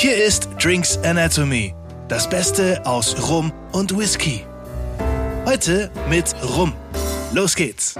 Hier 0.00 0.24
ist 0.24 0.48
Drinks 0.62 0.96
Anatomy, 0.98 1.74
das 2.06 2.30
Beste 2.30 2.86
aus 2.86 3.28
Rum 3.28 3.52
und 3.72 3.98
Whisky. 3.98 4.44
Heute 5.44 5.90
mit 6.08 6.36
Rum. 6.40 6.72
Los 7.34 7.56
geht's! 7.56 7.96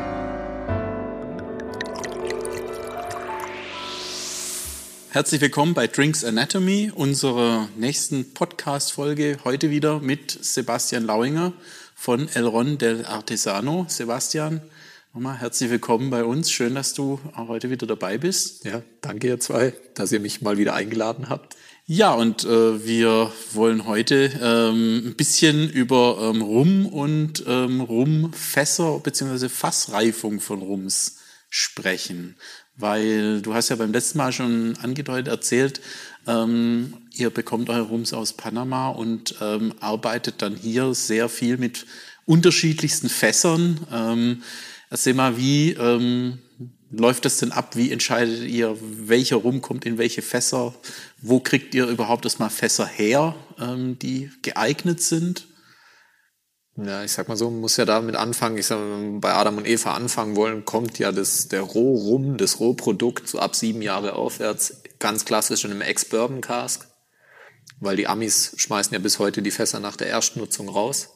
Herzlich 5.11 5.41
willkommen 5.41 5.75
bei 5.75 5.89
Drinks 5.89 6.23
Anatomy, 6.23 6.93
unserer 6.95 7.69
nächsten 7.77 8.33
Podcast-Folge. 8.33 9.39
Heute 9.43 9.71
wieder 9.71 9.99
mit 9.99 10.39
Sebastian 10.41 11.03
Lauinger 11.03 11.53
von 11.97 12.29
Elron 12.29 12.79
del 12.79 13.07
Artesano. 13.07 13.87
Sebastian, 13.89 14.61
nochmal 15.13 15.39
herzlich 15.39 15.69
willkommen 15.69 16.11
bei 16.11 16.23
uns. 16.23 16.53
Schön, 16.53 16.77
dass 16.77 16.95
du 16.95 17.19
auch 17.35 17.49
heute 17.49 17.71
wieder 17.71 17.89
dabei 17.89 18.19
bist. 18.19 18.65
Ja, 18.65 18.83
danke 19.01 19.27
ihr 19.27 19.41
zwei, 19.41 19.73
dass 19.95 20.13
ihr 20.13 20.21
mich 20.21 20.43
mal 20.43 20.59
wieder 20.59 20.75
eingeladen 20.75 21.29
habt. 21.29 21.57
Ja, 21.91 22.13
und 22.13 22.45
äh, 22.45 22.85
wir 22.85 23.33
wollen 23.55 23.87
heute 23.87 24.31
ähm, 24.43 25.07
ein 25.07 25.15
bisschen 25.17 25.71
über 25.71 26.19
ähm, 26.21 26.43
Rum 26.43 26.85
und 26.85 27.43
ähm, 27.47 27.81
Rumfässer 27.81 28.99
bzw. 28.99 29.49
Fassreifung 29.49 30.39
von 30.41 30.61
Rums 30.61 31.17
sprechen. 31.49 32.37
Weil 32.77 33.41
du 33.41 33.55
hast 33.55 33.71
ja 33.71 33.77
beim 33.77 33.91
letzten 33.91 34.19
Mal 34.19 34.33
schon 34.33 34.77
angedeutet 34.83 35.29
erzählt, 35.29 35.81
ähm, 36.27 36.93
ihr 37.15 37.31
bekommt 37.31 37.71
eure 37.71 37.89
Rums 37.89 38.13
aus 38.13 38.35
Panama 38.35 38.91
und 38.91 39.37
ähm, 39.41 39.73
arbeitet 39.81 40.43
dann 40.43 40.57
hier 40.57 40.93
sehr 40.93 41.31
viel 41.31 41.57
mit 41.57 41.87
unterschiedlichsten 42.27 43.09
Fässern. 43.09 43.81
Ähm, 43.91 44.43
erzähl 44.91 45.15
mal, 45.15 45.39
wie 45.39 45.71
ähm, 45.71 46.37
läuft 46.91 47.25
das 47.25 47.39
denn 47.39 47.53
ab? 47.53 47.77
Wie 47.77 47.93
entscheidet 47.93 48.43
ihr, 48.49 48.77
welcher 48.81 49.37
Rum 49.37 49.61
kommt 49.61 49.85
in 49.85 49.99
welche 49.99 50.23
Fässer? 50.23 50.75
Wo 51.21 51.41
kriegt 51.41 51.75
ihr 51.75 51.87
überhaupt 51.87 52.25
erstmal 52.25 52.51
Fässer 52.51 52.87
her, 52.87 53.35
ähm, 53.59 53.99
die 53.99 54.31
geeignet 54.43 55.01
sind? 55.01 55.47
Ja, 56.77 57.03
ich 57.03 57.11
sag 57.11 57.29
mal 57.29 57.37
so, 57.37 57.51
man 57.51 57.61
muss 57.61 57.77
ja 57.77 57.85
damit 57.85 58.15
anfangen. 58.15 58.57
Ich 58.57 58.67
sag 58.67 58.79
mal, 58.79 59.19
bei 59.19 59.35
Adam 59.35 59.59
und 59.59 59.67
Eva 59.67 59.95
anfangen 59.95 60.37
wollen, 60.37 60.65
kommt 60.65 60.99
ja 61.01 61.11
das, 61.11 61.49
der 61.49 61.63
Rohrum, 61.63 62.37
das 62.37 62.61
Rohprodukt 62.61 63.29
so 63.29 63.41
ab 63.41 63.57
sieben 63.57 63.83
Jahre 63.83 64.13
aufwärts, 64.13 64.83
ganz 65.01 65.25
klassisch 65.25 65.65
in 65.65 65.73
einem 65.73 65.81
Ex-Bourbon-Cask. 65.81 66.87
Weil 67.81 67.97
die 67.97 68.07
Amis 68.07 68.55
schmeißen 68.57 68.93
ja 68.93 69.01
bis 69.01 69.19
heute 69.19 69.43
die 69.43 69.51
Fässer 69.51 69.81
nach 69.81 69.97
der 69.97 70.07
Erstnutzung 70.07 70.69
raus. 70.69 71.11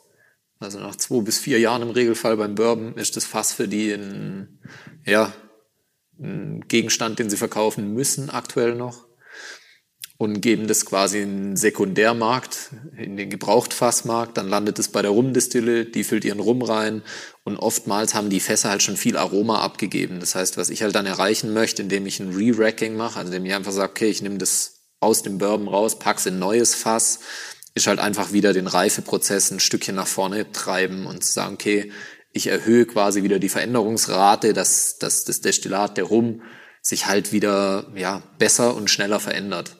Also 0.58 0.78
nach 0.78 0.96
zwei 0.96 1.20
bis 1.22 1.38
vier 1.38 1.58
Jahren 1.58 1.82
im 1.82 1.90
Regelfall 1.90 2.36
beim 2.36 2.54
Bourbon 2.54 2.96
ist 2.96 3.16
das 3.16 3.24
Fass 3.24 3.52
für 3.52 3.68
die 3.68 3.92
ein, 3.92 4.60
ja, 5.04 5.32
Gegenstand, 6.18 7.18
den 7.18 7.30
sie 7.30 7.36
verkaufen 7.36 7.94
müssen 7.94 8.30
aktuell 8.30 8.74
noch 8.74 9.06
und 10.22 10.40
geben 10.40 10.68
das 10.68 10.86
quasi 10.86 11.20
in 11.22 11.36
den 11.36 11.56
Sekundärmarkt, 11.56 12.70
in 12.96 13.16
den 13.16 13.28
Gebrauchtfassmarkt, 13.28 14.36
dann 14.36 14.48
landet 14.48 14.78
es 14.78 14.88
bei 14.88 15.02
der 15.02 15.10
Rumdistille, 15.10 15.84
die 15.84 16.04
füllt 16.04 16.24
ihren 16.24 16.38
Rum 16.38 16.62
rein 16.62 17.02
und 17.42 17.56
oftmals 17.56 18.14
haben 18.14 18.30
die 18.30 18.38
Fässer 18.38 18.70
halt 18.70 18.84
schon 18.84 18.96
viel 18.96 19.16
Aroma 19.16 19.62
abgegeben. 19.62 20.20
Das 20.20 20.36
heißt, 20.36 20.56
was 20.56 20.70
ich 20.70 20.84
halt 20.84 20.94
dann 20.94 21.06
erreichen 21.06 21.52
möchte, 21.52 21.82
indem 21.82 22.06
ich 22.06 22.20
ein 22.20 22.34
Re-Racking 22.36 22.96
mache, 22.96 23.18
also 23.18 23.32
indem 23.32 23.46
ich 23.46 23.54
einfach 23.54 23.72
sage, 23.72 23.90
okay, 23.90 24.10
ich 24.10 24.22
nehme 24.22 24.38
das 24.38 24.82
aus 25.00 25.22
dem 25.22 25.38
Bourbon 25.38 25.66
raus, 25.66 25.98
pack's 25.98 26.26
in 26.26 26.38
neues 26.38 26.76
Fass, 26.76 27.18
ist 27.74 27.88
halt 27.88 27.98
einfach 27.98 28.32
wieder 28.32 28.52
den 28.52 28.68
Reifeprozess 28.68 29.50
ein 29.50 29.58
Stückchen 29.58 29.96
nach 29.96 30.06
vorne 30.06 30.52
treiben 30.52 31.06
und 31.06 31.24
sagen, 31.24 31.54
okay, 31.54 31.90
ich 32.32 32.46
erhöhe 32.46 32.86
quasi 32.86 33.22
wieder 33.22 33.38
die 33.38 33.48
Veränderungsrate, 33.48 34.52
dass, 34.52 34.98
dass 34.98 35.24
das 35.24 35.40
Destillat, 35.40 35.96
der 35.96 36.04
Rum, 36.04 36.42
sich 36.80 37.06
halt 37.06 37.32
wieder 37.32 37.86
ja, 37.94 38.22
besser 38.38 38.74
und 38.74 38.90
schneller 38.90 39.20
verändert. 39.20 39.76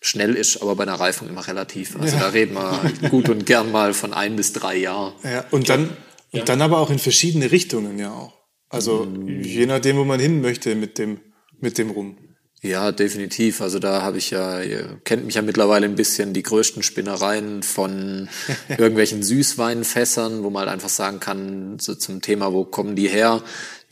Schnell 0.00 0.36
ist 0.36 0.62
aber 0.62 0.76
bei 0.76 0.84
einer 0.84 0.94
Reifung 0.94 1.28
immer 1.28 1.46
relativ. 1.48 1.98
Also 1.98 2.16
ja. 2.16 2.22
da 2.22 2.28
reden 2.28 2.54
wir 2.54 3.10
gut 3.10 3.28
und 3.28 3.46
gern 3.46 3.72
mal 3.72 3.94
von 3.94 4.12
ein 4.12 4.36
bis 4.36 4.52
drei 4.52 4.76
Jahren. 4.76 5.14
Ja, 5.24 5.44
und 5.50 5.68
dann, 5.68 5.96
ja. 6.30 6.40
und 6.40 6.48
dann 6.48 6.62
aber 6.62 6.78
auch 6.78 6.90
in 6.90 6.98
verschiedene 6.98 7.50
Richtungen 7.50 7.98
ja 7.98 8.12
auch. 8.12 8.34
Also 8.68 9.04
mm. 9.04 9.40
je 9.40 9.66
nachdem, 9.66 9.96
wo 9.96 10.04
man 10.04 10.20
hin 10.20 10.40
möchte 10.40 10.74
mit 10.74 10.98
dem, 10.98 11.20
mit 11.58 11.78
dem 11.78 11.90
Rum. 11.90 12.18
Ja, 12.66 12.90
definitiv. 12.90 13.60
Also 13.60 13.78
da 13.78 14.02
habe 14.02 14.18
ich 14.18 14.30
ja, 14.30 14.60
ihr 14.60 14.98
kennt 15.04 15.24
mich 15.24 15.36
ja 15.36 15.42
mittlerweile 15.42 15.86
ein 15.86 15.94
bisschen, 15.94 16.32
die 16.32 16.42
größten 16.42 16.82
Spinnereien 16.82 17.62
von 17.62 18.28
irgendwelchen 18.68 19.22
Süßweinfässern, 19.22 20.42
wo 20.42 20.50
man 20.50 20.62
halt 20.62 20.72
einfach 20.72 20.88
sagen 20.88 21.20
kann, 21.20 21.78
so 21.78 21.94
zum 21.94 22.22
Thema, 22.22 22.52
wo 22.52 22.64
kommen 22.64 22.96
die 22.96 23.08
her, 23.08 23.42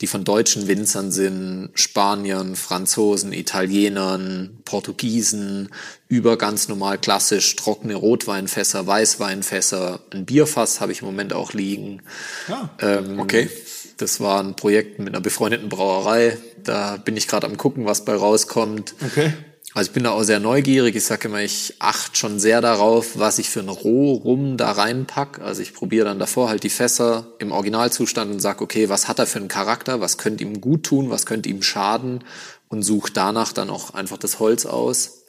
die 0.01 0.07
von 0.07 0.25
deutschen 0.25 0.67
Winzern 0.67 1.11
sind, 1.11 1.69
Spaniern, 1.73 2.57
Franzosen, 2.57 3.31
Italienern, 3.31 4.57
Portugiesen, 4.65 5.69
über 6.09 6.37
ganz 6.37 6.67
normal 6.67 6.97
klassisch 6.97 7.55
trockene 7.55 7.95
Rotweinfässer, 7.95 8.85
Weißweinfässer, 8.85 10.01
ein 10.11 10.25
Bierfass 10.25 10.81
habe 10.81 10.91
ich 10.91 10.99
im 10.99 11.05
Moment 11.05 11.31
auch 11.31 11.53
liegen. 11.53 12.01
Ja, 12.49 12.69
ähm, 12.81 13.19
okay. 13.19 13.49
Das 13.97 14.19
war 14.19 14.41
ein 14.43 14.55
Projekt 14.55 14.99
mit 14.99 15.09
einer 15.09 15.21
befreundeten 15.21 15.69
Brauerei. 15.69 16.37
Da 16.63 16.97
bin 16.97 17.15
ich 17.15 17.27
gerade 17.27 17.47
am 17.47 17.57
gucken, 17.57 17.85
was 17.85 18.05
bei 18.05 18.15
rauskommt. 18.15 18.95
Okay. 19.05 19.33
Also 19.75 19.89
ich 19.89 19.93
bin 19.93 20.05
da 20.05 20.11
auch 20.11 20.23
sehr 20.23 20.39
neugierig. 20.39 20.95
Ich 20.95 21.03
sage 21.03 21.27
immer, 21.27 21.41
ich 21.41 21.75
achte 21.79 22.15
schon 22.15 22.39
sehr 22.39 22.61
darauf, 22.61 23.19
was 23.19 23.39
ich 23.39 23.49
für 23.49 23.59
ein 23.59 23.67
Rohrum 23.67 24.55
da 24.55 24.71
reinpack. 24.71 25.41
Also 25.41 25.61
ich 25.61 25.73
probiere 25.73 26.05
dann 26.05 26.17
davor 26.17 26.47
halt 26.47 26.63
die 26.63 26.69
Fässer 26.69 27.27
im 27.39 27.51
Originalzustand 27.51 28.31
und 28.31 28.39
sag, 28.39 28.61
okay, 28.61 28.87
was 28.87 29.09
hat 29.09 29.19
er 29.19 29.27
für 29.27 29.39
einen 29.39 29.49
Charakter, 29.49 29.99
was 29.99 30.17
könnte 30.17 30.45
ihm 30.45 30.61
gut 30.61 30.83
tun, 30.83 31.09
was 31.09 31.25
könnte 31.25 31.49
ihm 31.49 31.61
schaden 31.61 32.23
und 32.69 32.83
suche 32.83 33.11
danach 33.13 33.51
dann 33.51 33.69
auch 33.69 33.93
einfach 33.93 34.17
das 34.17 34.39
Holz 34.39 34.65
aus. 34.65 35.24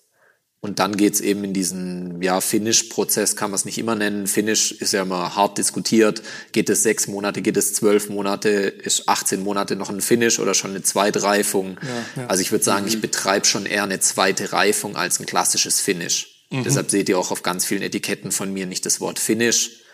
Und 0.66 0.80
dann 0.80 0.96
geht's 0.96 1.20
eben 1.20 1.44
in 1.44 1.52
diesen 1.52 2.20
ja, 2.20 2.40
Finish-Prozess, 2.40 3.36
kann 3.36 3.52
man 3.52 3.54
es 3.54 3.64
nicht 3.64 3.78
immer 3.78 3.94
nennen. 3.94 4.26
Finish 4.26 4.72
ist 4.72 4.92
ja 4.92 5.02
immer 5.02 5.36
hart 5.36 5.58
diskutiert. 5.58 6.22
Geht 6.50 6.68
es 6.68 6.82
sechs 6.82 7.06
Monate, 7.06 7.40
geht 7.40 7.56
es 7.56 7.72
zwölf 7.72 8.08
Monate, 8.08 8.48
ist 8.48 9.08
18 9.08 9.44
Monate 9.44 9.76
noch 9.76 9.90
ein 9.90 10.00
Finish 10.00 10.40
oder 10.40 10.54
schon 10.54 10.72
eine 10.72 10.82
zweite 10.82 11.22
Reifung? 11.22 11.78
Ja, 11.80 12.22
ja. 12.22 12.26
Also 12.26 12.42
ich 12.42 12.50
würde 12.50 12.64
sagen, 12.64 12.82
mhm. 12.82 12.88
ich 12.88 13.00
betreibe 13.00 13.46
schon 13.46 13.64
eher 13.64 13.84
eine 13.84 14.00
zweite 14.00 14.52
Reifung 14.52 14.96
als 14.96 15.20
ein 15.20 15.26
klassisches 15.26 15.80
Finish. 15.80 16.48
Mhm. 16.50 16.64
Deshalb 16.64 16.90
seht 16.90 17.08
ihr 17.08 17.16
auch 17.16 17.30
auf 17.30 17.44
ganz 17.44 17.64
vielen 17.64 17.82
Etiketten 17.82 18.32
von 18.32 18.52
mir 18.52 18.66
nicht 18.66 18.84
das 18.86 19.00
Wort 19.00 19.20
Finish, 19.20 19.84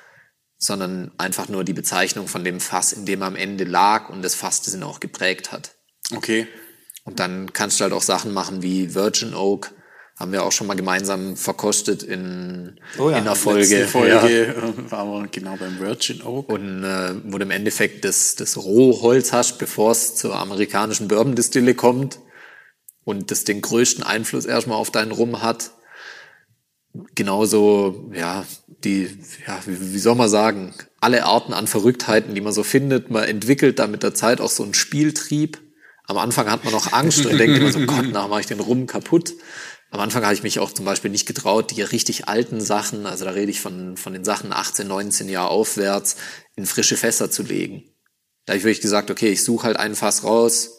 sondern 0.56 1.10
einfach 1.18 1.50
nur 1.50 1.64
die 1.64 1.74
Bezeichnung 1.74 2.28
von 2.28 2.44
dem 2.44 2.60
Fass, 2.60 2.94
in 2.94 3.04
dem 3.04 3.20
er 3.20 3.26
am 3.26 3.36
Ende 3.36 3.64
lag 3.64 4.08
und 4.08 4.22
das 4.22 4.34
Fass 4.34 4.62
das 4.62 4.74
ihn 4.74 4.84
auch 4.84 5.00
geprägt 5.00 5.52
hat. 5.52 5.74
Okay. 6.14 6.48
Und 7.04 7.20
dann 7.20 7.52
kannst 7.52 7.78
du 7.78 7.82
halt 7.82 7.92
auch 7.92 8.00
Sachen 8.00 8.32
machen 8.32 8.62
wie 8.62 8.94
Virgin 8.94 9.34
Oak, 9.34 9.74
haben 10.22 10.30
wir 10.30 10.44
auch 10.44 10.52
schon 10.52 10.68
mal 10.68 10.76
gemeinsam 10.76 11.36
verkostet 11.36 12.04
in, 12.04 12.78
oh 12.96 13.10
ja, 13.10 13.18
in 13.18 13.24
der 13.24 13.34
Folge. 13.34 13.88
Folge 13.88 14.54
ja. 14.56 14.90
waren 14.90 15.24
wir 15.24 15.28
genau 15.28 15.56
beim 15.56 15.80
Virgin 15.80 16.22
Oak. 16.22 16.48
Und 16.48 16.84
äh, 16.84 17.14
wo 17.24 17.38
du 17.38 17.44
im 17.44 17.50
Endeffekt 17.50 18.04
das, 18.04 18.36
das 18.36 18.56
Rohholz 18.56 19.32
hast, 19.32 19.58
bevor 19.58 19.90
es 19.90 20.14
zur 20.14 20.36
amerikanischen 20.36 21.08
Bourbon-Distille 21.08 21.74
kommt 21.74 22.20
und 23.02 23.32
das 23.32 23.42
den 23.42 23.62
größten 23.62 24.04
Einfluss 24.04 24.46
erstmal 24.46 24.78
auf 24.78 24.92
deinen 24.92 25.10
Rum 25.10 25.42
hat. 25.42 25.72
Genauso, 27.16 28.08
ja, 28.14 28.44
die, 28.68 29.08
ja, 29.48 29.58
wie, 29.66 29.92
wie 29.92 29.98
soll 29.98 30.14
man 30.14 30.28
sagen, 30.28 30.72
alle 31.00 31.24
Arten 31.24 31.52
an 31.52 31.66
Verrücktheiten, 31.66 32.36
die 32.36 32.40
man 32.40 32.52
so 32.52 32.62
findet. 32.62 33.10
Man 33.10 33.24
entwickelt 33.24 33.80
da 33.80 33.88
mit 33.88 34.04
der 34.04 34.14
Zeit 34.14 34.40
auch 34.40 34.50
so 34.50 34.62
einen 34.62 34.74
Spieltrieb. 34.74 35.58
Am 36.04 36.16
Anfang 36.16 36.48
hat 36.48 36.62
man 36.62 36.72
noch 36.72 36.92
Angst 36.92 37.26
und 37.26 37.38
denkt 37.38 37.58
immer 37.58 37.72
so, 37.72 37.80
Gott, 37.86 38.12
nach 38.12 38.28
mache 38.28 38.42
ich 38.42 38.46
den 38.46 38.60
Rum 38.60 38.86
kaputt. 38.86 39.32
Am 39.92 40.00
Anfang 40.00 40.24
habe 40.24 40.32
ich 40.32 40.42
mich 40.42 40.58
auch 40.58 40.72
zum 40.72 40.86
Beispiel 40.86 41.10
nicht 41.10 41.26
getraut, 41.26 41.70
die 41.70 41.82
richtig 41.82 42.26
alten 42.26 42.62
Sachen, 42.62 43.04
also 43.04 43.26
da 43.26 43.32
rede 43.32 43.50
ich 43.50 43.60
von, 43.60 43.98
von 43.98 44.14
den 44.14 44.24
Sachen 44.24 44.50
18, 44.50 44.88
19 44.88 45.28
Jahre 45.28 45.50
aufwärts, 45.50 46.16
in 46.56 46.64
frische 46.64 46.96
Fässer 46.96 47.30
zu 47.30 47.42
legen. 47.42 47.84
Da 48.46 48.52
habe 48.52 48.58
ich 48.58 48.64
wirklich 48.64 48.80
gesagt, 48.80 49.10
okay, 49.10 49.28
ich 49.28 49.44
suche 49.44 49.66
halt 49.66 49.76
ein 49.76 49.94
Fass 49.94 50.24
raus, 50.24 50.70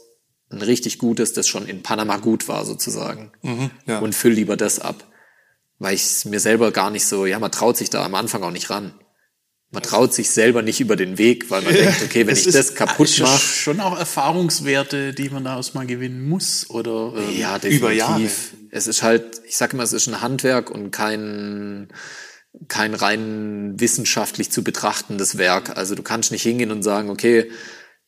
ein 0.49 0.63
richtig 0.63 0.97
gutes, 0.97 1.31
das 1.33 1.47
schon 1.47 1.67
in 1.67 1.83
Panama 1.83 2.17
gut 2.17 2.47
war 2.47 2.65
sozusagen. 2.65 3.31
Mhm, 3.43 3.69
ja. 3.85 3.99
Und 3.99 4.15
füll 4.15 4.33
lieber 4.33 4.57
das 4.57 4.79
ab. 4.79 5.07
Weil 5.77 5.93
ich 5.93 6.25
mir 6.25 6.39
selber 6.39 6.71
gar 6.71 6.89
nicht 6.89 7.05
so, 7.05 7.27
ja, 7.27 7.37
man 7.37 7.51
traut 7.51 7.77
sich 7.77 7.91
da 7.91 8.03
am 8.03 8.15
Anfang 8.15 8.41
auch 8.41 8.51
nicht 8.51 8.71
ran. 8.71 8.95
Man 9.73 9.81
traut 9.81 10.13
sich 10.13 10.29
selber 10.29 10.61
nicht 10.61 10.79
über 10.79 10.95
den 10.95 11.17
Weg, 11.17 11.49
weil 11.49 11.63
man 11.63 11.73
denkt, 11.73 12.03
okay, 12.03 12.27
wenn 12.27 12.35
ich 12.35 12.43
das 12.43 12.75
kaputt 12.75 13.19
mache. 13.19 13.39
Schon 13.39 13.79
auch 13.79 13.97
Erfahrungswerte, 13.97 15.13
die 15.13 15.29
man 15.29 15.43
daraus 15.43 15.73
mal 15.73 15.87
gewinnen 15.87 16.29
muss, 16.29 16.69
oder 16.69 17.13
ähm, 17.17 17.35
ja, 17.35 17.55
definitiv. 17.57 17.79
über 17.79 17.91
Jahre. 17.91 18.29
Es 18.69 18.85
ist 18.85 19.01
halt, 19.01 19.41
ich 19.47 19.57
sage 19.57 19.73
immer, 19.73 19.81
es 19.81 19.91
ist 19.91 20.07
ein 20.07 20.21
Handwerk 20.21 20.69
und 20.69 20.91
kein 20.91 21.87
kein 22.67 22.93
rein 22.93 23.73
wissenschaftlich 23.79 24.51
zu 24.51 24.63
betrachtendes 24.63 25.39
Werk. 25.39 25.75
Also 25.75 25.95
du 25.95 26.03
kannst 26.03 26.31
nicht 26.31 26.43
hingehen 26.43 26.71
und 26.71 26.83
sagen, 26.83 27.09
okay, 27.09 27.49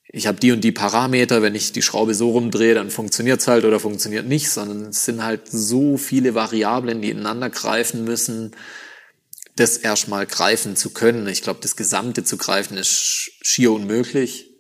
ich 0.08 0.28
habe 0.28 0.40
die 0.40 0.52
und 0.52 0.64
die 0.64 0.72
Parameter, 0.72 1.42
wenn 1.42 1.56
ich 1.56 1.72
die 1.72 1.82
Schraube 1.82 2.14
so 2.14 2.30
rumdrehe, 2.30 2.76
dann 2.76 2.92
funktioniert's 2.92 3.48
halt 3.48 3.66
oder 3.66 3.80
funktioniert 3.80 4.28
nicht, 4.28 4.52
sondern 4.52 4.90
es 4.90 5.04
sind 5.04 5.24
halt 5.24 5.50
so 5.50 5.98
viele 5.98 6.36
Variablen, 6.36 7.02
die 7.02 7.10
ineinander 7.10 7.50
greifen 7.50 8.04
müssen 8.04 8.52
das 9.56 9.78
erstmal 9.78 10.26
greifen 10.26 10.76
zu 10.76 10.90
können. 10.90 11.28
Ich 11.28 11.42
glaube, 11.42 11.60
das 11.62 11.76
Gesamte 11.76 12.24
zu 12.24 12.38
greifen 12.38 12.78
ist 12.78 13.32
schier 13.42 13.72
unmöglich. 13.72 14.52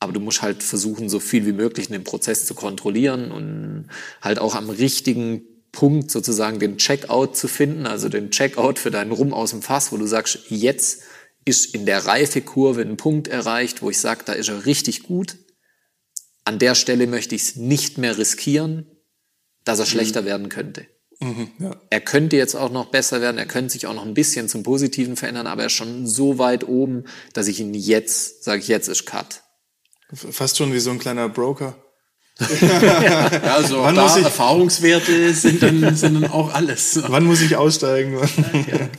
Aber 0.00 0.12
du 0.12 0.20
musst 0.20 0.42
halt 0.42 0.62
versuchen, 0.62 1.08
so 1.08 1.18
viel 1.18 1.46
wie 1.46 1.52
möglich 1.52 1.86
in 1.86 1.94
den 1.94 2.04
Prozess 2.04 2.44
zu 2.44 2.54
kontrollieren 2.54 3.30
und 3.30 3.88
halt 4.20 4.38
auch 4.38 4.54
am 4.54 4.68
richtigen 4.68 5.42
Punkt 5.72 6.10
sozusagen 6.10 6.58
den 6.58 6.76
Checkout 6.76 7.36
zu 7.36 7.48
finden, 7.48 7.86
also 7.86 8.08
den 8.08 8.30
Checkout 8.30 8.78
für 8.78 8.90
deinen 8.90 9.12
Rum 9.12 9.32
aus 9.32 9.50
dem 9.50 9.62
Fass, 9.62 9.92
wo 9.92 9.96
du 9.96 10.06
sagst, 10.06 10.40
jetzt 10.48 11.02
ist 11.44 11.74
in 11.74 11.86
der 11.86 12.06
Reifekurve 12.06 12.82
ein 12.82 12.96
Punkt 12.96 13.28
erreicht, 13.28 13.82
wo 13.82 13.90
ich 13.90 13.98
sage, 13.98 14.24
da 14.24 14.34
ist 14.34 14.48
er 14.48 14.66
richtig 14.66 15.02
gut. 15.02 15.36
An 16.44 16.58
der 16.58 16.74
Stelle 16.74 17.06
möchte 17.06 17.34
ich 17.34 17.42
es 17.42 17.56
nicht 17.56 17.96
mehr 17.96 18.18
riskieren, 18.18 18.86
dass 19.64 19.78
er 19.78 19.86
schlechter 19.86 20.24
werden 20.24 20.50
könnte. 20.50 20.86
Ja. 21.58 21.76
Er 21.90 22.00
könnte 22.00 22.36
jetzt 22.36 22.54
auch 22.54 22.70
noch 22.70 22.86
besser 22.86 23.20
werden, 23.20 23.38
er 23.38 23.46
könnte 23.46 23.72
sich 23.72 23.86
auch 23.86 23.94
noch 23.94 24.04
ein 24.04 24.14
bisschen 24.14 24.48
zum 24.48 24.62
Positiven 24.62 25.16
verändern, 25.16 25.46
aber 25.46 25.62
er 25.62 25.66
ist 25.66 25.72
schon 25.72 26.06
so 26.06 26.38
weit 26.38 26.66
oben, 26.66 27.04
dass 27.32 27.48
ich 27.48 27.60
ihn 27.60 27.74
jetzt, 27.74 28.44
sage 28.44 28.60
ich, 28.60 28.68
jetzt 28.68 28.88
ist 28.88 29.06
Cut. 29.06 29.42
Fast 30.12 30.56
schon 30.56 30.72
wie 30.72 30.80
so 30.80 30.90
ein 30.90 30.98
kleiner 30.98 31.28
Broker. 31.28 31.83
Ja, 32.40 33.26
also 33.54 33.82
Wann 33.82 33.94
da 33.94 34.16
ich- 34.16 34.24
Erfahrungswerte 34.24 35.32
sind 35.34 35.62
dann, 35.62 35.94
sind 35.94 36.14
dann 36.14 36.30
auch 36.30 36.52
alles. 36.52 37.00
Wann 37.06 37.24
muss 37.24 37.40
ich 37.40 37.54
aussteigen? 37.56 38.16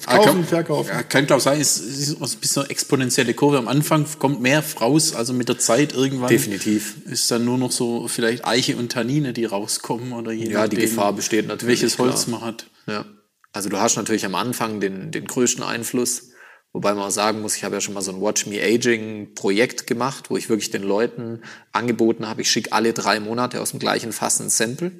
Ah, 0.05 0.15
Kaufen, 0.17 0.25
kann- 0.29 0.43
verkaufen. 0.45 0.89
Ja, 0.93 1.03
kann 1.03 1.25
glaube 1.27 1.41
sein, 1.41 1.59
es 1.59 1.77
ist 1.77 2.21
ein 2.21 2.39
bisschen 2.39 2.61
eine 2.63 2.71
exponentielle 2.71 3.33
Kurve. 3.33 3.57
Am 3.57 3.67
Anfang 3.67 4.05
kommt 4.19 4.41
mehr 4.41 4.63
raus, 4.79 5.13
also 5.15 5.33
mit 5.33 5.49
der 5.49 5.59
Zeit 5.59 5.93
irgendwann. 5.93 6.29
Definitiv. 6.29 6.95
Ist 7.05 7.29
dann 7.29 7.43
nur 7.43 7.57
noch 7.57 7.71
so 7.71 8.07
vielleicht 8.07 8.45
Eiche 8.45 8.77
und 8.77 8.91
Tannine, 8.93 9.33
die 9.33 9.45
rauskommen 9.45 10.13
oder 10.13 10.31
je 10.31 10.49
Ja, 10.51 10.67
die 10.67 10.77
Gefahr 10.77 11.11
besteht 11.13 11.47
natürlich. 11.47 11.81
welches 11.81 11.97
Holz 11.99 12.25
klar. 12.25 12.39
man 12.39 12.47
hat. 12.47 12.67
Ja. 12.87 13.05
Also 13.51 13.69
du 13.69 13.77
hast 13.79 13.95
natürlich 13.97 14.25
am 14.25 14.35
Anfang 14.35 14.79
den, 14.79 15.11
den 15.11 15.25
größten 15.25 15.63
Einfluss, 15.63 16.29
wobei 16.75 16.93
man 16.93 17.05
auch 17.05 17.11
sagen 17.11 17.41
muss, 17.41 17.55
ich 17.55 17.63
habe 17.63 17.75
ja 17.75 17.81
schon 17.81 17.93
mal 17.93 18.01
so 18.01 18.11
ein 18.11 18.21
Watch 18.21 18.45
Me 18.47 18.61
Aging 18.61 19.33
Projekt 19.33 19.87
gemacht, 19.87 20.29
wo 20.29 20.35
ich 20.35 20.49
wirklich 20.49 20.71
den 20.71 20.83
Leuten 20.83 21.41
angeboten 21.71 22.27
habe, 22.27 22.41
ich 22.41 22.51
schicke 22.51 22.73
alle 22.73 22.91
drei 22.91 23.21
Monate 23.21 23.61
aus 23.61 23.71
dem 23.71 23.79
gleichen 23.79 24.11
Fass 24.11 24.41
ein 24.41 24.49
Sample, 24.49 24.91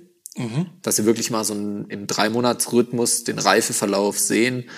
dass 0.82 0.96
sie 0.96 1.06
wirklich 1.06 1.32
mal 1.32 1.44
so 1.44 1.54
einen, 1.54 1.90
im 1.90 2.08
Drei-Monats-Rhythmus 2.08 3.24
den 3.26 3.40
Reifeverlauf 3.40 4.20
sehen. 4.20 4.70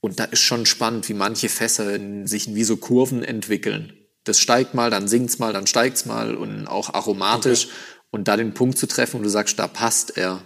Und 0.00 0.20
da 0.20 0.24
ist 0.24 0.40
schon 0.40 0.66
spannend, 0.66 1.08
wie 1.08 1.14
manche 1.14 1.48
Fässer 1.48 1.98
sich 2.26 2.48
in 2.48 2.54
wie 2.54 2.64
so 2.64 2.76
Kurven 2.76 3.22
entwickeln. 3.22 3.94
Das 4.24 4.38
steigt 4.38 4.74
mal, 4.74 4.90
dann 4.90 5.08
sinkt's 5.08 5.38
mal, 5.38 5.52
dann 5.52 5.66
steigt's 5.66 6.04
mal 6.06 6.34
und 6.34 6.66
auch 6.66 6.92
aromatisch. 6.92 7.68
Und 8.10 8.28
da 8.28 8.36
den 8.36 8.54
Punkt 8.54 8.78
zu 8.78 8.86
treffen, 8.86 9.20
wo 9.20 9.24
du 9.24 9.30
sagst, 9.30 9.58
da 9.58 9.66
passt 9.66 10.16
er. 10.16 10.44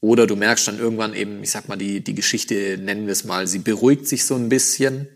Oder 0.00 0.26
du 0.26 0.36
merkst 0.36 0.68
dann 0.68 0.78
irgendwann 0.78 1.14
eben, 1.14 1.42
ich 1.42 1.50
sag 1.50 1.68
mal, 1.68 1.76
die, 1.76 2.02
die 2.02 2.14
Geschichte, 2.14 2.76
nennen 2.78 3.06
wir 3.06 3.12
es 3.12 3.24
mal, 3.24 3.46
sie 3.46 3.60
beruhigt 3.60 4.06
sich 4.08 4.24
so 4.24 4.34
ein 4.34 4.48
bisschen. 4.48 5.08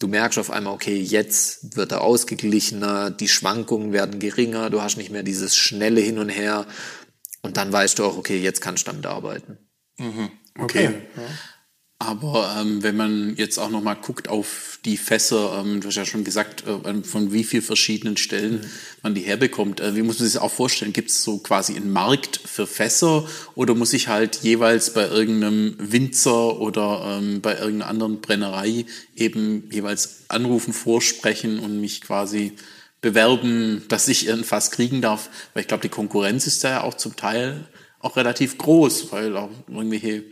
Du 0.00 0.08
merkst 0.08 0.38
auf 0.38 0.50
einmal, 0.50 0.72
okay, 0.72 0.98
jetzt 0.98 1.76
wird 1.76 1.92
er 1.92 2.00
ausgeglichener, 2.00 3.10
die 3.10 3.28
Schwankungen 3.28 3.92
werden 3.92 4.18
geringer, 4.18 4.70
du 4.70 4.80
hast 4.80 4.96
nicht 4.96 5.10
mehr 5.10 5.22
dieses 5.22 5.54
schnelle 5.54 6.00
Hin 6.00 6.18
und 6.18 6.30
Her. 6.30 6.66
Und 7.42 7.58
dann 7.58 7.70
weißt 7.70 7.98
du 7.98 8.04
auch, 8.04 8.16
okay, 8.16 8.38
jetzt 8.38 8.60
kannst 8.62 8.86
du 8.86 8.90
damit 8.90 9.06
arbeiten. 9.06 9.58
Okay. 10.58 10.90
Aber 12.02 12.56
ähm, 12.58 12.82
wenn 12.82 12.96
man 12.96 13.36
jetzt 13.36 13.58
auch 13.58 13.68
noch 13.68 13.82
mal 13.82 13.92
guckt 13.92 14.26
auf 14.28 14.78
die 14.86 14.96
Fässer, 14.96 15.60
ähm, 15.60 15.82
du 15.82 15.88
hast 15.88 15.96
ja 15.96 16.06
schon 16.06 16.24
gesagt, 16.24 16.64
äh, 16.66 17.02
von 17.02 17.30
wie 17.30 17.44
vielen 17.44 17.62
verschiedenen 17.62 18.16
Stellen 18.16 18.66
man 19.02 19.14
die 19.14 19.20
herbekommt. 19.20 19.80
Äh, 19.80 19.94
wie 19.94 20.02
muss 20.02 20.18
man 20.18 20.24
sich 20.24 20.32
das 20.32 20.42
auch 20.42 20.50
vorstellen? 20.50 20.94
Gibt 20.94 21.10
es 21.10 21.22
so 21.22 21.36
quasi 21.40 21.76
einen 21.76 21.92
Markt 21.92 22.40
für 22.42 22.66
Fässer 22.66 23.28
oder 23.54 23.74
muss 23.74 23.92
ich 23.92 24.08
halt 24.08 24.36
jeweils 24.36 24.94
bei 24.94 25.08
irgendeinem 25.08 25.76
Winzer 25.78 26.58
oder 26.58 27.18
ähm, 27.18 27.42
bei 27.42 27.58
irgendeiner 27.58 27.90
anderen 27.90 28.22
Brennerei 28.22 28.86
eben 29.14 29.68
jeweils 29.70 30.22
anrufen, 30.28 30.72
vorsprechen 30.72 31.58
und 31.58 31.82
mich 31.82 32.00
quasi 32.00 32.54
bewerben, 33.02 33.82
dass 33.88 34.08
ich 34.08 34.32
ein 34.32 34.44
Fass 34.44 34.70
kriegen 34.70 35.02
darf? 35.02 35.28
Weil 35.52 35.60
ich 35.60 35.68
glaube, 35.68 35.82
die 35.82 35.90
Konkurrenz 35.90 36.46
ist 36.46 36.64
da 36.64 36.70
ja 36.70 36.80
auch 36.82 36.94
zum 36.94 37.14
Teil 37.14 37.68
auch 37.98 38.16
relativ 38.16 38.56
groß, 38.56 39.12
weil 39.12 39.36
auch 39.36 39.50
irgendwelche 39.68 40.24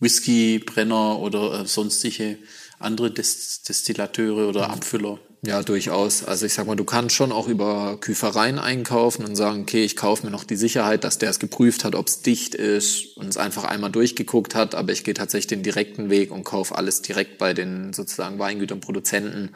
Whiskybrenner 0.00 1.18
oder 1.18 1.60
äh, 1.60 1.66
sonstige 1.66 2.38
andere 2.78 3.10
Des 3.10 3.62
Destillateure 3.62 4.48
oder 4.48 4.70
Abfüller. 4.70 5.18
Ja, 5.44 5.62
durchaus. 5.62 6.24
Also 6.24 6.46
ich 6.46 6.54
sag 6.54 6.66
mal, 6.66 6.74
du 6.74 6.84
kannst 6.84 7.14
schon 7.14 7.30
auch 7.30 7.46
über 7.46 7.96
Küfereien 8.00 8.58
einkaufen 8.58 9.24
und 9.24 9.36
sagen, 9.36 9.62
okay, 9.62 9.84
ich 9.84 9.94
kaufe 9.94 10.26
mir 10.26 10.32
noch 10.32 10.42
die 10.42 10.56
Sicherheit, 10.56 11.04
dass 11.04 11.18
der 11.18 11.30
es 11.30 11.38
geprüft 11.38 11.84
hat, 11.84 11.94
ob 11.94 12.08
es 12.08 12.22
dicht 12.22 12.56
ist 12.56 13.16
und 13.16 13.28
es 13.28 13.36
einfach 13.36 13.64
einmal 13.64 13.92
durchgeguckt 13.92 14.56
hat, 14.56 14.74
aber 14.74 14.92
ich 14.92 15.04
gehe 15.04 15.14
tatsächlich 15.14 15.46
den 15.46 15.62
direkten 15.62 16.10
Weg 16.10 16.32
und 16.32 16.42
kaufe 16.42 16.74
alles 16.74 17.02
direkt 17.02 17.38
bei 17.38 17.54
den 17.54 17.92
sozusagen 17.92 18.38
Weingütern, 18.40 18.80
Produzenten. 18.80 19.54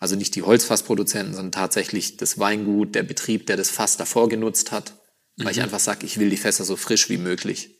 Also 0.00 0.16
nicht 0.16 0.34
die 0.34 0.42
Holzfassproduzenten, 0.42 1.34
sondern 1.34 1.52
tatsächlich 1.52 2.16
das 2.16 2.38
Weingut, 2.38 2.94
der 2.94 3.02
Betrieb, 3.04 3.46
der 3.46 3.56
das 3.56 3.70
Fass 3.70 3.96
davor 3.96 4.28
genutzt 4.28 4.72
hat. 4.72 4.94
Weil 5.36 5.52
ich 5.52 5.62
einfach 5.62 5.80
sage, 5.80 6.06
ich 6.06 6.18
will 6.18 6.28
die 6.28 6.36
Fässer 6.36 6.64
so 6.64 6.76
frisch 6.76 7.08
wie 7.08 7.18
möglich. 7.18 7.79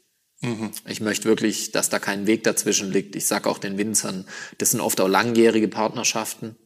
Ich 0.87 1.01
möchte 1.01 1.29
wirklich, 1.29 1.71
dass 1.71 1.91
da 1.91 1.99
kein 1.99 2.27
Weg 2.27 2.45
dazwischen 2.45 2.91
liegt. 2.91 3.15
Ich 3.15 3.27
sag 3.27 3.47
auch 3.47 3.59
den 3.59 3.77
Winzern, 3.77 4.27
das 4.57 4.71
sind 4.71 4.81
oft 4.81 5.01
auch 5.01 5.09
langjährige 5.09 5.69
Partnerschaften. 5.69 6.57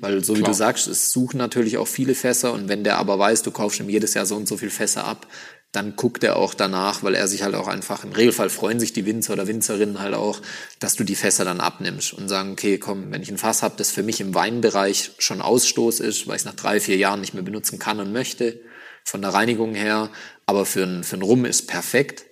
Weil 0.00 0.22
so 0.22 0.34
wie 0.34 0.40
Klar. 0.40 0.50
du 0.50 0.56
sagst, 0.56 0.88
es 0.88 1.10
suchen 1.10 1.38
natürlich 1.38 1.78
auch 1.78 1.88
viele 1.88 2.14
Fässer 2.14 2.52
und 2.52 2.68
wenn 2.68 2.84
der 2.84 2.98
aber 2.98 3.18
weiß, 3.18 3.42
du 3.42 3.50
kaufst 3.50 3.80
ihm 3.80 3.88
jedes 3.88 4.12
Jahr 4.14 4.26
so 4.26 4.36
und 4.36 4.46
so 4.46 4.58
viel 4.58 4.68
Fässer 4.68 5.04
ab, 5.04 5.26
dann 5.72 5.96
guckt 5.96 6.22
er 6.22 6.36
auch 6.36 6.54
danach, 6.54 7.02
weil 7.02 7.14
er 7.14 7.26
sich 7.26 7.42
halt 7.42 7.54
auch 7.54 7.66
einfach, 7.66 8.04
im 8.04 8.12
Regelfall 8.12 8.50
freuen 8.50 8.78
sich 8.78 8.92
die 8.92 9.06
Winzer 9.06 9.32
oder 9.32 9.48
Winzerinnen 9.48 10.00
halt 10.00 10.14
auch, 10.14 10.40
dass 10.78 10.94
du 10.94 11.02
die 11.02 11.16
Fässer 11.16 11.44
dann 11.44 11.60
abnimmst 11.60 12.12
und 12.12 12.28
sagen, 12.28 12.52
okay, 12.52 12.78
komm, 12.78 13.10
wenn 13.10 13.22
ich 13.22 13.30
ein 13.30 13.38
Fass 13.38 13.62
habe, 13.62 13.74
das 13.76 13.90
für 13.90 14.02
mich 14.02 14.20
im 14.20 14.34
Weinbereich 14.34 15.12
schon 15.18 15.40
Ausstoß 15.40 16.00
ist, 16.00 16.26
weil 16.26 16.36
ich 16.36 16.42
es 16.42 16.46
nach 16.46 16.54
drei, 16.54 16.78
vier 16.78 16.96
Jahren 16.96 17.20
nicht 17.20 17.34
mehr 17.34 17.42
benutzen 17.42 17.78
kann 17.78 18.00
und 18.00 18.12
möchte, 18.12 18.60
von 19.02 19.20
der 19.22 19.34
Reinigung 19.34 19.74
her, 19.74 20.10
aber 20.46 20.64
für 20.66 20.84
ein, 20.84 21.04
für 21.04 21.16
ein 21.16 21.22
Rum 21.22 21.44
ist 21.44 21.66
perfekt, 21.66 22.23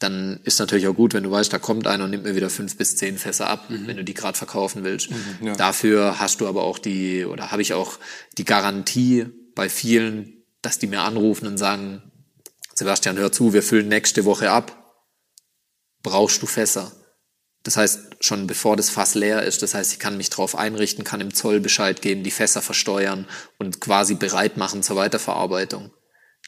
dann 0.00 0.40
ist 0.44 0.58
natürlich 0.58 0.88
auch 0.88 0.94
gut, 0.94 1.12
wenn 1.12 1.22
du 1.22 1.30
weißt, 1.30 1.52
da 1.52 1.58
kommt 1.58 1.86
einer 1.86 2.04
und 2.04 2.10
nimmt 2.10 2.24
mir 2.24 2.34
wieder 2.34 2.50
fünf 2.50 2.76
bis 2.76 2.96
zehn 2.96 3.18
Fässer 3.18 3.48
ab, 3.48 3.66
wenn 3.68 3.96
du 3.98 4.02
die 4.02 4.14
gerade 4.14 4.36
verkaufen 4.36 4.82
willst. 4.82 5.10
ja. 5.42 5.54
Dafür 5.54 6.18
hast 6.18 6.40
du 6.40 6.48
aber 6.48 6.64
auch 6.64 6.78
die, 6.78 7.26
oder 7.26 7.52
habe 7.52 7.60
ich 7.62 7.74
auch 7.74 7.98
die 8.38 8.44
Garantie 8.44 9.26
bei 9.54 9.68
vielen, 9.68 10.42
dass 10.62 10.78
die 10.78 10.86
mir 10.86 11.02
anrufen 11.02 11.46
und 11.46 11.58
sagen, 11.58 12.02
Sebastian, 12.74 13.18
hör 13.18 13.30
zu, 13.30 13.52
wir 13.52 13.62
füllen 13.62 13.88
nächste 13.88 14.24
Woche 14.24 14.50
ab. 14.50 14.96
Brauchst 16.02 16.40
du 16.40 16.46
Fässer? 16.46 16.92
Das 17.62 17.76
heißt, 17.76 18.00
schon 18.20 18.46
bevor 18.46 18.76
das 18.76 18.88
Fass 18.88 19.14
leer 19.14 19.42
ist, 19.42 19.62
das 19.62 19.74
heißt, 19.74 19.92
ich 19.92 19.98
kann 19.98 20.16
mich 20.16 20.30
drauf 20.30 20.56
einrichten, 20.56 21.04
kann 21.04 21.20
im 21.20 21.34
Zoll 21.34 21.60
Bescheid 21.60 22.00
geben, 22.00 22.22
die 22.24 22.30
Fässer 22.30 22.62
versteuern 22.62 23.26
und 23.58 23.82
quasi 23.82 24.14
bereit 24.14 24.56
machen 24.56 24.82
zur 24.82 24.96
Weiterverarbeitung. 24.96 25.90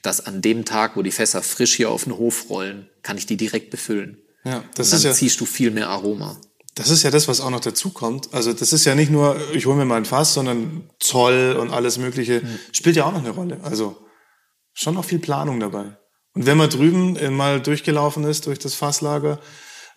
Dass 0.02 0.26
an 0.26 0.43
dem 0.43 0.64
Tag, 0.64 0.96
wo 0.96 1.02
die 1.02 1.12
Fässer 1.12 1.43
frisch 1.43 1.75
hier 1.75 1.90
auf 1.90 2.04
den 2.04 2.16
Hof 2.19 2.50
rollen, 2.50 2.88
kann 3.02 3.16
ich 3.16 3.26
die 3.26 3.37
direkt 3.37 3.70
befüllen. 3.70 4.19
Ja, 4.44 4.64
das 4.75 4.88
Und 4.88 4.97
ist 4.97 5.04
dann 5.04 5.12
ja, 5.12 5.16
ziehst 5.16 5.40
du 5.40 5.47
viel 5.47 5.71
mehr 5.71 5.88
Aroma. 5.88 6.37
das 6.75 6.90
ist 6.90 7.02
ja 7.04 7.11
das, 7.11 7.28
was 7.28 7.40
auch 7.40 7.50
noch 7.50 7.61
dazu 7.61 7.90
kommt. 7.90 8.32
Also 8.35 8.52
das 8.52 8.73
ist 8.73 8.85
ja 8.85 8.94
nicht 8.97 9.11
nur, 9.11 9.37
ich 9.52 9.66
hole 9.66 9.76
mir 9.76 9.85
mal 9.85 9.97
ein 9.97 10.04
Fass, 10.04 10.35
sondern 10.35 10.90
Zoll 10.99 11.56
und 11.61 11.71
alles 11.71 11.99
Mögliche 11.99 12.42
spielt 12.73 12.97
ja 12.97 13.04
auch 13.04 13.12
noch 13.12 13.21
eine 13.21 13.30
Rolle. 13.30 13.61
Also 13.62 13.97
schon 14.73 14.94
noch 14.94 15.04
viel 15.04 15.18
Planung 15.21 15.61
dabei. 15.61 15.97
Und 16.35 16.47
wenn 16.47 16.56
man 16.56 16.71
drüben 16.71 17.14
äh, 17.16 17.30
mal 17.30 17.61
durchgelaufen 17.61 18.25
ist 18.25 18.47
durch 18.47 18.59
das 18.59 18.75
Fasslager, 18.75 19.38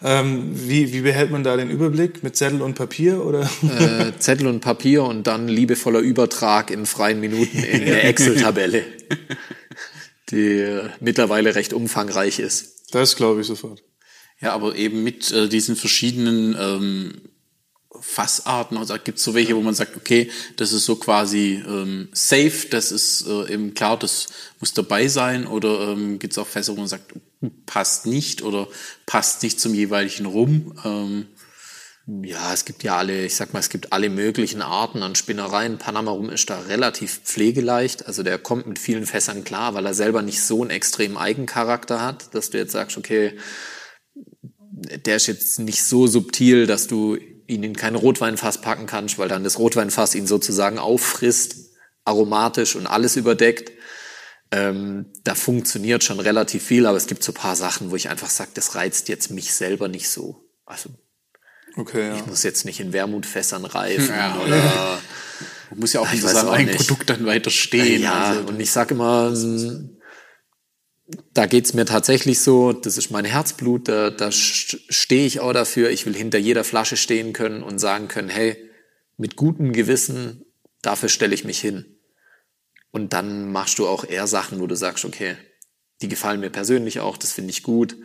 ähm, 0.04 0.52
wie, 0.54 0.92
wie 0.92 1.02
behält 1.02 1.32
man 1.32 1.44
da 1.46 1.56
den 1.56 1.70
Überblick? 1.70 2.22
Mit 2.22 2.36
Zettel 2.36 2.62
und 2.62 2.76
Papier 2.76 3.26
oder? 3.26 3.50
Äh, 3.64 4.12
Zettel 4.20 4.46
und 4.48 4.60
Papier 4.60 5.04
und 5.06 5.26
dann 5.26 5.48
liebevoller 5.48 6.00
Übertrag 6.00 6.70
in 6.70 6.86
freien 6.86 7.22
Minuten 7.22 7.58
in 7.64 7.86
der 7.86 8.04
Excel-Tabelle, 8.04 8.84
die 10.30 10.60
äh, 10.60 10.90
mittlerweile 11.00 11.56
recht 11.56 11.74
umfangreich 11.74 12.40
ist. 12.40 12.84
Das 12.92 13.16
glaube 13.16 13.42
ich 13.42 13.48
sofort. 13.48 13.84
Ja, 14.42 14.54
aber 14.54 14.76
eben 14.76 15.04
mit 15.04 15.32
äh, 15.32 15.48
diesen 15.48 15.76
verschiedenen 15.76 16.56
ähm, 16.60 17.22
Fassarten, 18.02 18.78
also 18.78 18.96
gibt 19.04 19.18
es 19.18 19.24
so 19.24 19.34
welche, 19.34 19.56
wo 19.56 19.62
man 19.62 19.74
sagt, 19.74 19.96
okay, 19.96 20.30
das 20.58 20.74
ist 20.74 20.86
so 20.86 20.98
quasi 20.98 21.64
ähm, 21.66 22.10
safe, 22.12 22.68
das 22.70 22.92
ist 22.92 23.26
äh, 23.28 23.54
eben 23.54 23.74
klar, 23.74 23.98
das 23.98 24.28
muss 24.60 24.74
dabei 24.74 25.08
sein, 25.08 25.48
oder 25.48 25.92
ähm, 25.92 26.20
gibt 26.20 26.34
es 26.34 26.38
auch 26.38 26.48
Fässer, 26.48 26.74
wo 26.74 26.80
man 26.80 26.88
sagt, 26.88 27.14
passt 27.66 28.06
nicht 28.06 28.42
oder 28.42 28.68
passt 29.06 29.44
nicht 29.44 29.60
zum 29.60 29.74
jeweiligen 29.74 30.26
Rum. 30.26 30.74
Ähm, 30.84 31.28
Ja, 32.08 32.54
es 32.54 32.66
gibt 32.66 32.84
ja 32.84 32.98
alle, 32.98 33.26
ich 33.26 33.36
sag 33.36 33.54
mal, 33.54 33.60
es 33.60 33.70
gibt 33.70 33.92
alle 33.92 34.10
möglichen 34.12 34.62
Arten 34.62 35.02
an 35.02 35.16
Spinnereien. 35.16 35.80
Panama 35.80 36.12
Rum 36.12 36.30
ist 36.30 36.48
da 36.52 36.60
relativ 36.60 37.22
pflegeleicht. 37.24 38.06
Also 38.06 38.22
der 38.22 38.38
kommt 38.38 38.68
mit 38.68 38.78
vielen 38.78 39.08
Fässern 39.08 39.44
klar, 39.44 39.74
weil 39.74 39.88
er 39.88 39.96
selber 39.96 40.22
nicht 40.22 40.42
so 40.42 40.62
einen 40.62 40.70
extremen 40.70 41.18
Eigencharakter 41.18 42.04
hat, 42.04 42.36
dass 42.36 42.52
du 42.52 42.60
jetzt 42.60 42.74
sagst, 42.74 42.98
okay, 42.98 43.40
der 44.14 45.16
ist 45.16 45.26
jetzt 45.26 45.58
nicht 45.58 45.84
so 45.84 46.06
subtil, 46.06 46.68
dass 46.68 46.86
du 46.86 47.18
ihn 47.48 47.64
in 47.64 47.76
kein 47.76 47.96
Rotweinfass 47.96 48.62
packen 48.62 48.86
kannst, 48.86 49.18
weil 49.18 49.30
dann 49.30 49.44
das 49.44 49.58
Rotweinfass 49.58 50.14
ihn 50.14 50.28
sozusagen 50.28 50.78
auffrisst, 50.78 51.72
aromatisch 52.04 52.76
und 52.76 52.86
alles 52.86 53.16
überdeckt. 53.16 53.72
Ähm, 54.52 55.12
da 55.24 55.34
funktioniert 55.34 56.04
schon 56.04 56.20
relativ 56.20 56.64
viel, 56.64 56.86
aber 56.86 56.98
es 56.98 57.08
gibt 57.08 57.24
so 57.24 57.34
paar 57.34 57.56
Sachen, 57.56 57.90
wo 57.90 57.96
ich 57.96 58.10
einfach 58.10 58.30
sage, 58.30 58.52
das 58.54 58.76
reizt 58.76 59.10
jetzt 59.10 59.32
mich 59.32 59.56
selber 59.56 59.88
nicht 59.88 60.08
so. 60.08 60.46
Also 60.66 60.92
Okay, 61.78 62.08
ja. 62.08 62.16
ich 62.16 62.26
muss 62.26 62.44
jetzt 62.44 62.66
nicht 62.66 62.80
in 62.80 62.94
Wermutfässern 62.94 63.66
reifen 63.66 64.16
Ja. 64.16 64.40
oder 64.44 65.00
muss 65.76 65.94
ja 65.94 66.00
auch 66.00 66.06
Ich 66.06 66.12
hinter 66.14 66.28
weiß 66.28 66.34
seinem 66.34 66.48
auch 66.50 66.54
eigenen 66.54 66.76
nicht. 66.78 66.88
Produkt 66.88 67.10
dann 67.10 67.26
weiter 67.26 67.50
stehen. 67.50 68.02
ja, 68.02 68.30
also, 68.30 68.42
und 68.48 68.60
ich 68.60 68.72
sage 68.72 68.94
immer, 68.94 69.32
mm, 69.32 69.98
da 71.34 71.46
geht's 71.46 71.74
mir 71.74 71.86
tatsächlich 71.86 72.40
so, 72.40 72.72
das 72.74 72.98
ist 72.98 73.12
mein 73.12 73.26
Herzblut, 73.26 73.88
da, 73.88 74.10
da 74.10 74.32
stehe 74.32 75.26
ich 75.26 75.40
auch 75.40 75.54
dafür. 75.54 75.90
Ich 75.92 76.06
will 76.06 76.16
hinter 76.16 76.38
jeder 76.40 76.64
Flasche 76.64 76.98
stehen 76.98 77.34
können 77.34 77.62
und 77.62 77.78
sagen 77.80 78.08
können, 78.08 78.30
hey, 78.30 78.58
mit 79.18 79.36
gutem 79.36 79.72
Gewissen, 79.72 80.46
dafür 80.82 81.10
stelle 81.10 81.36
ich 81.36 81.44
mich 81.46 81.60
hin. 81.60 81.86
Und 82.92 83.14
dann 83.14 83.52
machst 83.52 83.78
du 83.80 83.88
auch 83.88 84.04
eher 84.06 84.26
Sachen, 84.28 84.60
wo 84.60 84.68
du 84.68 84.76
sagst, 84.76 85.06
okay, 85.06 85.36
die 86.02 86.08
gefallen 86.08 86.40
mir 86.40 86.50
persönlich 86.50 87.00
auch, 87.02 87.18
das 87.18 87.34
finde 87.34 87.52
ich 87.52 87.62
gut. 87.64 87.98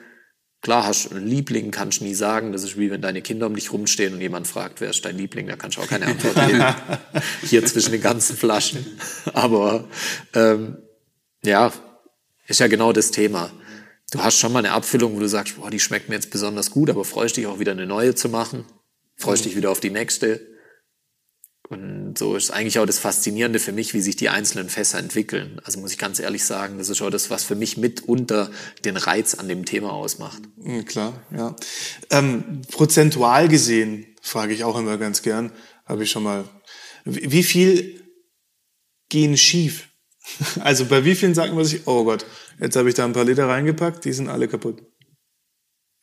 Klar, 0.63 0.87
hast 0.87 1.07
du 1.07 1.17
einen 1.17 1.27
Liebling, 1.27 1.71
kannst 1.71 2.01
du 2.01 2.05
nie 2.05 2.15
sagen. 2.15 2.53
Das 2.53 2.65
ist 2.65 2.79
wie 2.79 2.91
wenn 2.91 3.01
deine 3.01 3.23
Kinder 3.23 3.47
um 3.47 3.55
dich 3.55 3.73
rumstehen 3.73 4.13
und 4.13 4.21
jemand 4.21 4.47
fragt, 4.47 4.81
wer 4.81 4.91
ist 4.91 5.05
dein 5.05 5.17
Liebling, 5.17 5.47
da 5.47 5.57
kannst 5.57 5.79
du 5.79 5.83
auch 5.83 5.87
keine 5.87 6.07
Antwort 6.07 6.35
geben. 6.47 6.65
Hier 7.43 7.65
zwischen 7.65 7.93
den 7.93 8.03
ganzen 8.03 8.37
Flaschen. 8.37 8.85
Aber 9.33 9.89
ähm, 10.35 10.77
ja, 11.43 11.73
ist 12.47 12.61
ja 12.61 12.67
genau 12.67 12.93
das 12.93 13.11
Thema. 13.11 13.51
Du 14.11 14.23
hast 14.23 14.39
schon 14.39 14.53
mal 14.53 14.59
eine 14.59 14.73
Abfüllung, 14.73 15.17
wo 15.17 15.21
du 15.21 15.29
sagst, 15.29 15.57
boah, 15.57 15.71
die 15.71 15.81
schmeckt 15.81 16.09
mir 16.09 16.17
jetzt 16.17 16.31
besonders 16.31 16.71
gut, 16.71 16.91
aber 16.91 17.05
freust 17.05 17.37
dich 17.37 17.47
auch 17.47 17.59
wieder 17.59 17.73
eine 17.73 17.87
neue 17.87 18.15
zu 18.15 18.29
machen. 18.29 18.67
Freust 19.17 19.45
dich 19.47 19.57
wieder 19.57 19.71
auf 19.71 19.81
die 19.81 19.91
nächste. 19.91 20.47
Und 21.71 22.19
so 22.19 22.35
ist 22.35 22.51
eigentlich 22.51 22.81
auch 22.81 22.87
das 22.87 22.99
Faszinierende 22.99 23.61
für 23.61 23.71
mich, 23.71 23.95
wie 23.95 24.01
sich 24.01 24.17
die 24.17 24.29
einzelnen 24.29 24.69
Fässer 24.69 24.99
entwickeln. 24.99 25.61
Also 25.63 25.79
muss 25.79 25.93
ich 25.93 25.99
ganz 25.99 26.19
ehrlich 26.19 26.45
sagen, 26.45 26.79
das 26.79 26.89
ist 26.89 27.01
auch 27.01 27.11
das, 27.11 27.31
was 27.31 27.45
für 27.45 27.55
mich 27.55 27.77
mitunter 27.77 28.51
den 28.85 28.97
Reiz 28.97 29.35
an 29.35 29.47
dem 29.47 29.65
Thema 29.65 29.93
ausmacht. 29.93 30.43
Klar, 30.87 31.23
ja. 31.31 31.55
Ähm, 32.11 32.63
prozentual 32.73 33.47
gesehen, 33.47 34.05
frage 34.21 34.53
ich 34.53 34.65
auch 34.65 34.77
immer 34.77 34.99
ganz 34.99 35.23
gern, 35.23 35.53
habe 35.87 36.03
ich 36.03 36.11
schon 36.11 36.25
mal, 36.25 36.45
wie 37.05 37.45
viel 37.45 38.05
gehen 39.09 39.37
schief? 39.37 39.87
Also 40.61 40.87
bei 40.87 41.05
wie 41.05 41.15
vielen 41.15 41.35
sagt 41.35 41.55
man 41.55 41.65
sich, 41.65 41.87
oh 41.87 42.05
Gott, 42.05 42.27
jetzt 42.61 42.77
habe 42.77 42.89
ich 42.89 42.95
da 42.95 43.05
ein 43.05 43.13
paar 43.13 43.25
Liter 43.25 43.49
reingepackt, 43.49 44.05
die 44.05 44.13
sind 44.13 44.29
alle 44.29 44.49
kaputt. 44.49 44.83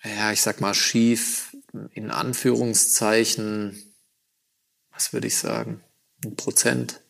Ja, 0.04 0.32
ich 0.32 0.42
sag 0.42 0.60
mal 0.60 0.74
schief, 0.74 1.56
in 1.94 2.10
Anführungszeichen, 2.10 3.87
was 4.98 5.14
würde 5.14 5.28
ich 5.28 5.38
sagen, 5.38 5.84
ein 6.26 6.36
Prozent. 6.36 7.02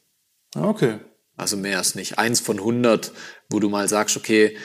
Ah, 0.54 0.68
okay. 0.68 1.00
Also 1.38 1.56
mehr 1.56 1.80
ist 1.80 1.96
nicht. 1.96 2.20
Eins 2.20 2.42
von 2.42 2.58
100, 2.58 3.14
wo 3.50 3.62
du 3.62 3.70
mal 3.70 3.88
sagst, 3.88 4.18
okay, 4.18 4.58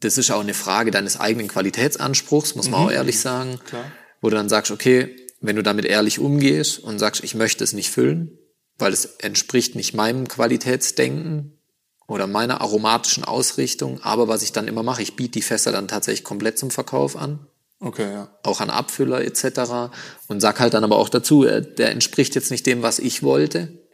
das 0.00 0.16
ist 0.16 0.30
auch 0.30 0.40
eine 0.40 0.54
Frage 0.54 0.90
deines 0.90 1.20
eigenen 1.20 1.48
Qualitätsanspruchs, 1.48 2.54
muss 2.54 2.70
man 2.70 2.80
mhm. 2.80 2.86
auch 2.86 2.90
ehrlich 2.90 3.20
sagen. 3.20 3.60
Klar. 3.66 3.92
Wo 4.22 4.30
du 4.30 4.36
dann 4.36 4.48
sagst, 4.48 4.70
okay, 4.70 5.14
wenn 5.42 5.56
du 5.56 5.62
damit 5.62 5.84
ehrlich 5.84 6.18
umgehst 6.18 6.78
und 6.78 6.98
sagst, 6.98 7.22
ich 7.22 7.34
möchte 7.34 7.62
es 7.62 7.74
nicht 7.74 7.90
füllen, 7.90 8.38
weil 8.78 8.94
es 8.94 9.04
entspricht 9.04 9.74
nicht 9.74 9.92
meinem 9.92 10.26
Qualitätsdenken 10.26 11.58
oder 12.06 12.26
meiner 12.26 12.62
aromatischen 12.62 13.24
Ausrichtung, 13.24 14.02
aber 14.02 14.26
was 14.26 14.42
ich 14.42 14.52
dann 14.52 14.68
immer 14.68 14.82
mache, 14.82 15.02
ich 15.02 15.16
biete 15.16 15.32
die 15.32 15.42
Fässer 15.42 15.70
dann 15.70 15.88
tatsächlich 15.88 16.24
komplett 16.24 16.58
zum 16.58 16.70
Verkauf 16.70 17.14
an. 17.14 17.46
Okay, 17.80 18.10
ja. 18.10 18.28
Auch 18.42 18.60
an 18.60 18.70
Abfüller 18.70 19.22
etc. 19.22 19.92
Und 20.28 20.40
sag 20.40 20.60
halt 20.60 20.74
dann 20.74 20.84
aber 20.84 20.96
auch 20.96 21.08
dazu, 21.08 21.44
äh, 21.44 21.62
der 21.62 21.90
entspricht 21.90 22.34
jetzt 22.34 22.50
nicht 22.50 22.66
dem, 22.66 22.82
was 22.82 22.98
ich 22.98 23.22
wollte. 23.22 23.84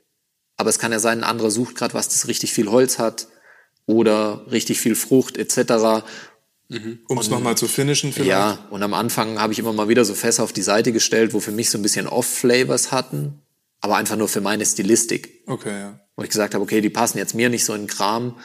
Aber 0.56 0.70
es 0.70 0.78
kann 0.78 0.92
ja 0.92 0.98
sein, 0.98 1.18
ein 1.18 1.24
anderer 1.24 1.50
sucht 1.50 1.74
gerade 1.74 1.94
was, 1.94 2.08
das 2.08 2.28
richtig 2.28 2.52
viel 2.52 2.70
Holz 2.70 2.98
hat 2.98 3.28
oder 3.86 4.46
richtig 4.50 4.78
viel 4.80 4.94
Frucht 4.94 5.38
etc. 5.38 6.04
Mhm. 6.68 7.00
Um 7.08 7.18
es 7.18 7.30
nochmal 7.30 7.56
zu 7.56 7.66
finishen 7.66 8.12
vielleicht? 8.12 8.30
Ja, 8.30 8.66
und 8.70 8.82
am 8.82 8.94
Anfang 8.94 9.40
habe 9.40 9.52
ich 9.52 9.58
immer 9.58 9.72
mal 9.72 9.88
wieder 9.88 10.04
so 10.04 10.14
Fässer 10.14 10.44
auf 10.44 10.52
die 10.52 10.62
Seite 10.62 10.92
gestellt, 10.92 11.34
wo 11.34 11.40
für 11.40 11.50
mich 11.50 11.70
so 11.70 11.78
ein 11.78 11.82
bisschen 11.82 12.06
Off-Flavors 12.06 12.92
hatten, 12.92 13.42
aber 13.80 13.96
einfach 13.96 14.16
nur 14.16 14.28
für 14.28 14.40
meine 14.40 14.64
Stilistik. 14.64 15.42
Okay, 15.46 15.80
ja. 15.80 16.00
Wo 16.14 16.22
ich 16.22 16.28
gesagt 16.28 16.54
habe, 16.54 16.62
okay, 16.62 16.80
die 16.80 16.90
passen 16.90 17.18
jetzt 17.18 17.34
mir 17.34 17.48
nicht 17.48 17.64
so 17.64 17.74
in 17.74 17.86
Kram, 17.86 18.36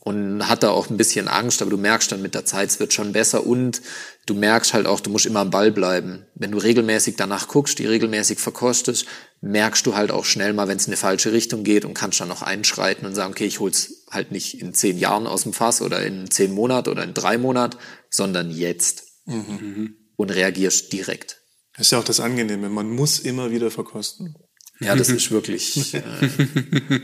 und 0.00 0.48
hat 0.48 0.62
da 0.62 0.70
auch 0.70 0.88
ein 0.88 0.96
bisschen 0.96 1.28
Angst, 1.28 1.60
aber 1.60 1.70
du 1.70 1.76
merkst 1.76 2.10
dann 2.10 2.22
mit 2.22 2.34
der 2.34 2.46
Zeit, 2.46 2.70
es 2.70 2.80
wird 2.80 2.94
schon 2.94 3.12
besser 3.12 3.46
und 3.46 3.82
du 4.24 4.34
merkst 4.34 4.72
halt 4.72 4.86
auch, 4.86 5.00
du 5.00 5.10
musst 5.10 5.26
immer 5.26 5.40
am 5.40 5.50
Ball 5.50 5.70
bleiben. 5.70 6.26
Wenn 6.34 6.52
du 6.52 6.58
regelmäßig 6.58 7.16
danach 7.16 7.48
guckst, 7.48 7.78
die 7.78 7.86
regelmäßig 7.86 8.38
verkostest, 8.38 9.04
merkst 9.42 9.84
du 9.86 9.94
halt 9.94 10.10
auch 10.10 10.24
schnell 10.24 10.54
mal, 10.54 10.68
wenn 10.68 10.78
es 10.78 10.86
in 10.86 10.92
eine 10.92 10.96
falsche 10.96 11.32
Richtung 11.32 11.64
geht 11.64 11.84
und 11.84 11.94
kannst 11.94 12.20
dann 12.20 12.28
noch 12.28 12.40
einschreiten 12.40 13.06
und 13.06 13.14
sagen, 13.14 13.32
okay, 13.32 13.44
ich 13.44 13.60
hol's 13.60 14.06
halt 14.10 14.32
nicht 14.32 14.60
in 14.60 14.72
zehn 14.72 14.96
Jahren 14.98 15.26
aus 15.26 15.42
dem 15.42 15.52
Fass 15.52 15.82
oder 15.82 16.04
in 16.04 16.30
zehn 16.30 16.52
Monaten 16.52 16.88
oder 16.88 17.04
in 17.04 17.14
drei 17.14 17.36
Monaten, 17.36 17.76
sondern 18.08 18.50
jetzt. 18.50 19.04
Mhm. 19.26 19.96
Und 20.16 20.30
reagierst 20.30 20.92
direkt. 20.92 21.40
Das 21.76 21.86
ist 21.86 21.92
ja 21.92 21.98
auch 21.98 22.04
das 22.04 22.20
Angenehme, 22.20 22.68
man 22.68 22.90
muss 22.90 23.18
immer 23.18 23.50
wieder 23.50 23.70
verkosten. 23.70 24.34
Ja, 24.80 24.96
das 24.96 25.10
ist 25.10 25.30
wirklich 25.30 25.94
äh, 25.94 26.02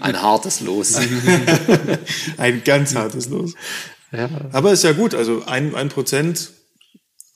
ein 0.01 0.21
hartes 0.21 0.61
Los. 0.61 0.97
ein 2.39 2.65
ganz 2.65 2.95
hartes 2.95 3.29
Los. 3.29 3.55
Ja. 4.13 4.31
Aber 4.53 4.73
ist 4.73 4.85
ja 4.85 4.93
gut, 4.93 5.15
also 5.15 5.45
ein, 5.45 5.75
ein 5.75 5.89
Prozent 5.89 6.53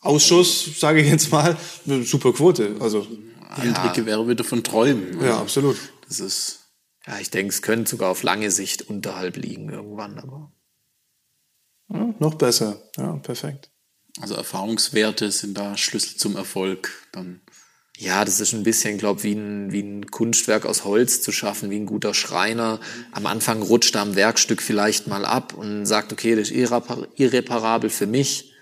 Ausschuss, 0.01 0.81
sage 0.81 1.03
ich 1.03 1.09
jetzt 1.09 1.31
mal, 1.31 1.57
eine 1.87 2.03
super 2.05 2.33
Quote. 2.33 2.77
Also 2.81 3.07
Hendrike 3.57 4.01
ja. 4.01 4.07
wäre 4.07 4.29
wieder 4.29 4.45
von 4.45 4.65
Träumen. 4.65 5.15
Also, 5.15 5.27
ja, 5.27 5.39
absolut. 5.39 5.77
Das 6.09 6.21
ist. 6.21 6.57
Ja, 7.07 7.19
ich 7.19 7.31
denke, 7.31 7.53
es 7.53 7.63
könnte 7.63 7.91
sogar 7.91 8.11
auf 8.11 8.23
lange 8.23 8.51
Sicht 8.51 8.83
unterhalb 8.83 9.37
liegen 9.37 9.69
irgendwann, 9.69 10.19
aber. 10.19 10.53
Ja, 11.89 12.15
noch 12.19 12.35
besser. 12.35 12.81
Ja, 12.97 13.17
perfekt. 13.17 13.71
Also 14.21 14.35
Erfahrungswerte 14.35 15.31
sind 15.31 15.57
da 15.57 15.77
Schlüssel 15.77 16.17
zum 16.17 16.37
Erfolg. 16.37 16.91
Dann 17.13 17.41
ja, 17.97 18.25
das 18.25 18.41
ist 18.41 18.55
ein 18.55 18.63
bisschen, 18.63 18.97
glaube 18.97 19.23
wie 19.23 19.35
ein, 19.35 19.73
wie 19.73 19.83
ein 19.83 20.07
Kunstwerk 20.07 20.65
aus 20.65 20.85
Holz 20.85 21.21
zu 21.21 21.33
schaffen, 21.33 21.71
wie 21.71 21.79
ein 21.79 21.87
guter 21.87 22.15
Schreiner. 22.15 22.81
Am 23.13 23.27
Anfang 23.27 23.63
rutscht 23.63 23.95
er 23.95 24.01
am 24.03 24.17
Werkstück 24.17 24.63
vielleicht 24.63 25.07
mal 25.07 25.25
ab 25.27 25.55
und 25.55 25.85
sagt, 25.85 26.13
okay, 26.13 26.35
das 26.35 26.51
ist 26.51 26.73
irreparabel 27.17 27.91
für 27.91 28.07
mich, 28.07 28.55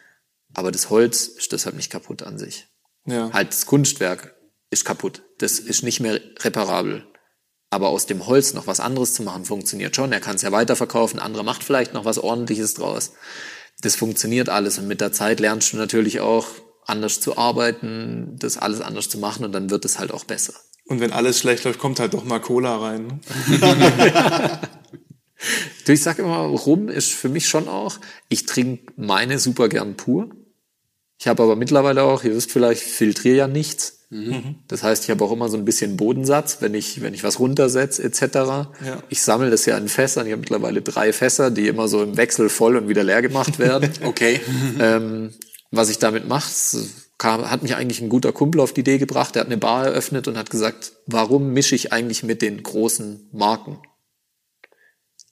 aber 0.54 0.72
das 0.72 0.90
Holz 0.90 1.28
ist 1.28 1.52
deshalb 1.52 1.76
nicht 1.76 1.90
kaputt 1.90 2.22
an 2.22 2.36
sich. 2.38 2.66
Ja. 3.06 3.32
Halt, 3.32 3.50
das 3.50 3.66
Kunstwerk 3.66 4.34
ist 4.70 4.84
kaputt. 4.84 5.22
Das 5.38 5.58
ist 5.58 5.82
nicht 5.82 6.00
mehr 6.00 6.20
reparabel. 6.40 7.06
Aber 7.70 7.88
aus 7.88 8.06
dem 8.06 8.26
Holz 8.26 8.54
noch 8.54 8.66
was 8.66 8.80
anderes 8.80 9.14
zu 9.14 9.22
machen, 9.22 9.44
funktioniert 9.44 9.94
schon. 9.94 10.12
Er 10.12 10.20
kann 10.20 10.36
es 10.36 10.42
ja 10.42 10.52
weiterverkaufen, 10.52 11.20
andere 11.20 11.44
macht 11.44 11.62
vielleicht 11.62 11.94
noch 11.94 12.04
was 12.04 12.18
ordentliches 12.18 12.74
draus. 12.74 13.12
Das 13.82 13.94
funktioniert 13.94 14.48
alles 14.48 14.78
und 14.78 14.88
mit 14.88 15.00
der 15.00 15.12
Zeit 15.12 15.38
lernst 15.38 15.72
du 15.72 15.76
natürlich 15.76 16.20
auch, 16.20 16.48
anders 16.88 17.20
zu 17.20 17.36
arbeiten, 17.36 18.36
das 18.38 18.56
alles 18.56 18.80
anders 18.80 19.08
zu 19.08 19.18
machen 19.18 19.44
und 19.44 19.52
dann 19.52 19.70
wird 19.70 19.84
es 19.84 19.98
halt 19.98 20.12
auch 20.12 20.24
besser. 20.24 20.54
Und 20.86 21.00
wenn 21.00 21.12
alles 21.12 21.38
schlecht 21.38 21.64
läuft, 21.64 21.78
kommt 21.78 22.00
halt 22.00 22.14
doch 22.14 22.24
mal 22.24 22.40
Cola 22.40 22.76
rein. 22.78 23.06
Ne? 23.06 23.20
du, 25.84 25.92
ich 25.92 26.02
sag 26.02 26.18
immer, 26.18 26.38
Rum 26.38 26.88
ist 26.88 27.12
für 27.12 27.28
mich 27.28 27.46
schon 27.46 27.68
auch, 27.68 27.98
ich 28.28 28.46
trinke 28.46 28.92
meine 28.96 29.38
super 29.38 29.68
gern 29.68 29.96
pur. 29.96 30.30
Ich 31.20 31.28
habe 31.28 31.42
aber 31.42 31.56
mittlerweile 31.56 32.04
auch, 32.04 32.24
ihr 32.24 32.34
wisst 32.34 32.52
vielleicht, 32.52 32.82
filtriere 32.82 33.36
ja 33.36 33.48
nichts. 33.48 34.06
Mhm. 34.10 34.56
Das 34.68 34.82
heißt, 34.82 35.04
ich 35.04 35.10
habe 35.10 35.22
auch 35.22 35.32
immer 35.32 35.48
so 35.48 35.58
ein 35.58 35.66
bisschen 35.66 35.96
Bodensatz, 35.96 36.58
wenn 36.60 36.72
ich, 36.72 37.02
wenn 37.02 37.12
ich 37.12 37.24
was 37.24 37.38
runtersetze 37.38 38.02
etc. 38.02 38.22
Ja. 38.22 38.70
Ich 39.10 39.20
sammle 39.22 39.50
das 39.50 39.66
ja 39.66 39.76
in 39.76 39.88
Fässern. 39.88 40.26
Ich 40.26 40.32
habe 40.32 40.40
mittlerweile 40.40 40.80
drei 40.80 41.12
Fässer, 41.12 41.50
die 41.50 41.68
immer 41.68 41.88
so 41.88 42.02
im 42.02 42.16
Wechsel 42.16 42.48
voll 42.48 42.76
und 42.76 42.88
wieder 42.88 43.04
leer 43.04 43.20
gemacht 43.20 43.58
werden. 43.58 43.90
okay. 44.04 44.40
Ähm, 44.80 45.34
was 45.70 45.90
ich 45.90 45.98
damit 45.98 46.26
mache, 46.28 46.50
kam, 47.18 47.50
hat 47.50 47.62
mich 47.62 47.74
eigentlich 47.74 48.00
ein 48.00 48.08
guter 48.08 48.32
Kumpel 48.32 48.60
auf 48.60 48.72
die 48.72 48.80
Idee 48.80 48.98
gebracht. 48.98 49.34
Der 49.34 49.40
hat 49.40 49.48
eine 49.48 49.58
Bar 49.58 49.86
eröffnet 49.86 50.28
und 50.28 50.38
hat 50.38 50.50
gesagt, 50.50 50.92
warum 51.06 51.52
mische 51.52 51.74
ich 51.74 51.92
eigentlich 51.92 52.22
mit 52.22 52.42
den 52.42 52.62
großen 52.62 53.28
Marken? 53.32 53.78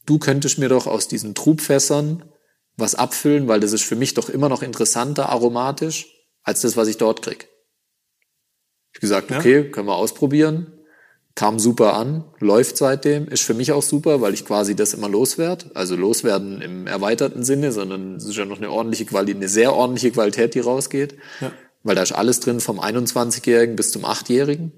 Du 0.05 0.19
könntest 0.19 0.59
mir 0.59 0.69
doch 0.69 0.87
aus 0.87 1.09
diesen 1.09 1.35
Trubfässern 1.35 2.25
was 2.77 2.95
abfüllen, 2.95 3.49
weil 3.49 3.61
das 3.61 3.73
ist 3.73 3.85
für 3.85 3.97
mich 3.97 4.15
doch 4.15 4.29
immer 4.29 4.49
noch 4.49 4.63
interessanter 4.63 5.31
aromatisch 5.31 6.13
als 6.43 6.61
das, 6.61 6.77
was 6.77 6.89
ich 6.89 6.99
dort 6.99 7.23
krieg. 7.23 7.49
Ich 8.93 9.01
gesagt, 9.01 9.31
okay, 9.33 9.65
ja. 9.65 9.71
können 9.71 9.89
wir 9.89 9.97
ausprobieren 9.97 10.76
kam 11.37 11.59
super 11.59 11.95
an, 11.95 12.25
läuft 12.41 12.79
seitdem, 12.79 13.29
ist 13.29 13.43
für 13.43 13.55
mich 13.55 13.71
auch 13.71 13.83
super, 13.83 14.23
weil 14.23 14.33
ich 14.33 14.47
quasi 14.47 14.75
das 14.75 14.95
immer 14.95 15.09
loswerde. 15.09 15.71
Also 15.75 15.95
loswerden 15.95 16.63
im 16.63 16.87
erweiterten 16.87 17.45
Sinne, 17.45 17.73
sondern 17.73 18.17
es 18.17 18.25
ist 18.25 18.37
ja 18.37 18.47
noch 18.47 18.57
eine 18.57 18.71
ordentliche 18.71 19.05
Qualität, 19.05 19.37
eine 19.37 19.49
sehr 19.49 19.75
ordentliche 19.75 20.11
Qualität, 20.11 20.55
die 20.55 20.61
rausgeht. 20.61 21.15
Ja. 21.43 21.53
Weil 21.83 21.95
da 21.95 22.03
ist 22.03 22.13
alles 22.13 22.41
drin 22.41 22.59
vom 22.59 22.81
21-Jährigen 22.81 23.77
bis 23.77 23.93
zum 23.93 24.07
8-Jährigen. 24.07 24.73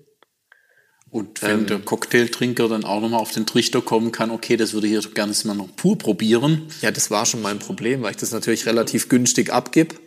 Und 1.10 1.40
wenn 1.40 1.60
ähm, 1.60 1.66
der 1.66 1.78
Cocktailtrinker 1.78 2.68
dann 2.68 2.84
auch 2.84 3.00
nochmal 3.00 3.20
auf 3.20 3.30
den 3.30 3.46
Trichter 3.46 3.80
kommen 3.80 4.10
kann, 4.12 4.30
okay, 4.30 4.56
das 4.56 4.74
würde 4.74 4.88
ich 4.88 4.92
hier 4.92 5.10
gerne 5.14 5.32
mal 5.44 5.54
noch 5.54 5.74
pur 5.76 5.96
probieren. 5.96 6.66
Ja, 6.82 6.90
das 6.90 7.10
war 7.10 7.24
schon 7.24 7.40
mein 7.40 7.60
Problem, 7.60 8.02
weil 8.02 8.10
ich 8.10 8.18
das 8.18 8.32
natürlich 8.32 8.66
relativ 8.66 9.08
günstig 9.08 9.52
abgib 9.52 9.98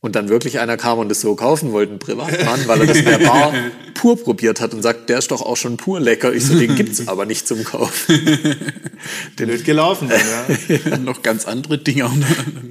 und 0.00 0.14
dann 0.14 0.28
wirklich 0.28 0.60
einer 0.60 0.76
kam 0.76 0.98
und 0.98 1.08
das 1.08 1.20
so 1.20 1.34
kaufen 1.34 1.72
wollte, 1.72 1.92
ein 1.92 1.98
Privatmann, 1.98 2.68
weil 2.68 2.82
er 2.82 2.86
das 2.86 2.98
in 2.98 3.04
der 3.04 3.18
Bar 3.18 3.52
pur 3.94 4.16
probiert 4.16 4.60
hat 4.60 4.72
und 4.72 4.82
sagt, 4.82 5.08
der 5.08 5.18
ist 5.18 5.30
doch 5.32 5.42
auch 5.42 5.56
schon 5.56 5.76
pur 5.76 5.98
lecker. 5.98 6.32
Ich 6.32 6.46
so, 6.46 6.56
den 6.56 6.76
gibt's 6.76 7.08
aber 7.08 7.26
nicht 7.26 7.48
zum 7.48 7.64
Kauf. 7.64 8.06
den 9.38 9.48
wird 9.48 9.64
gelaufen, 9.64 10.08
ja. 10.08 10.76
ja. 10.90 10.98
noch 10.98 11.22
ganz 11.22 11.46
andere 11.46 11.78
Dinge. 11.78 12.08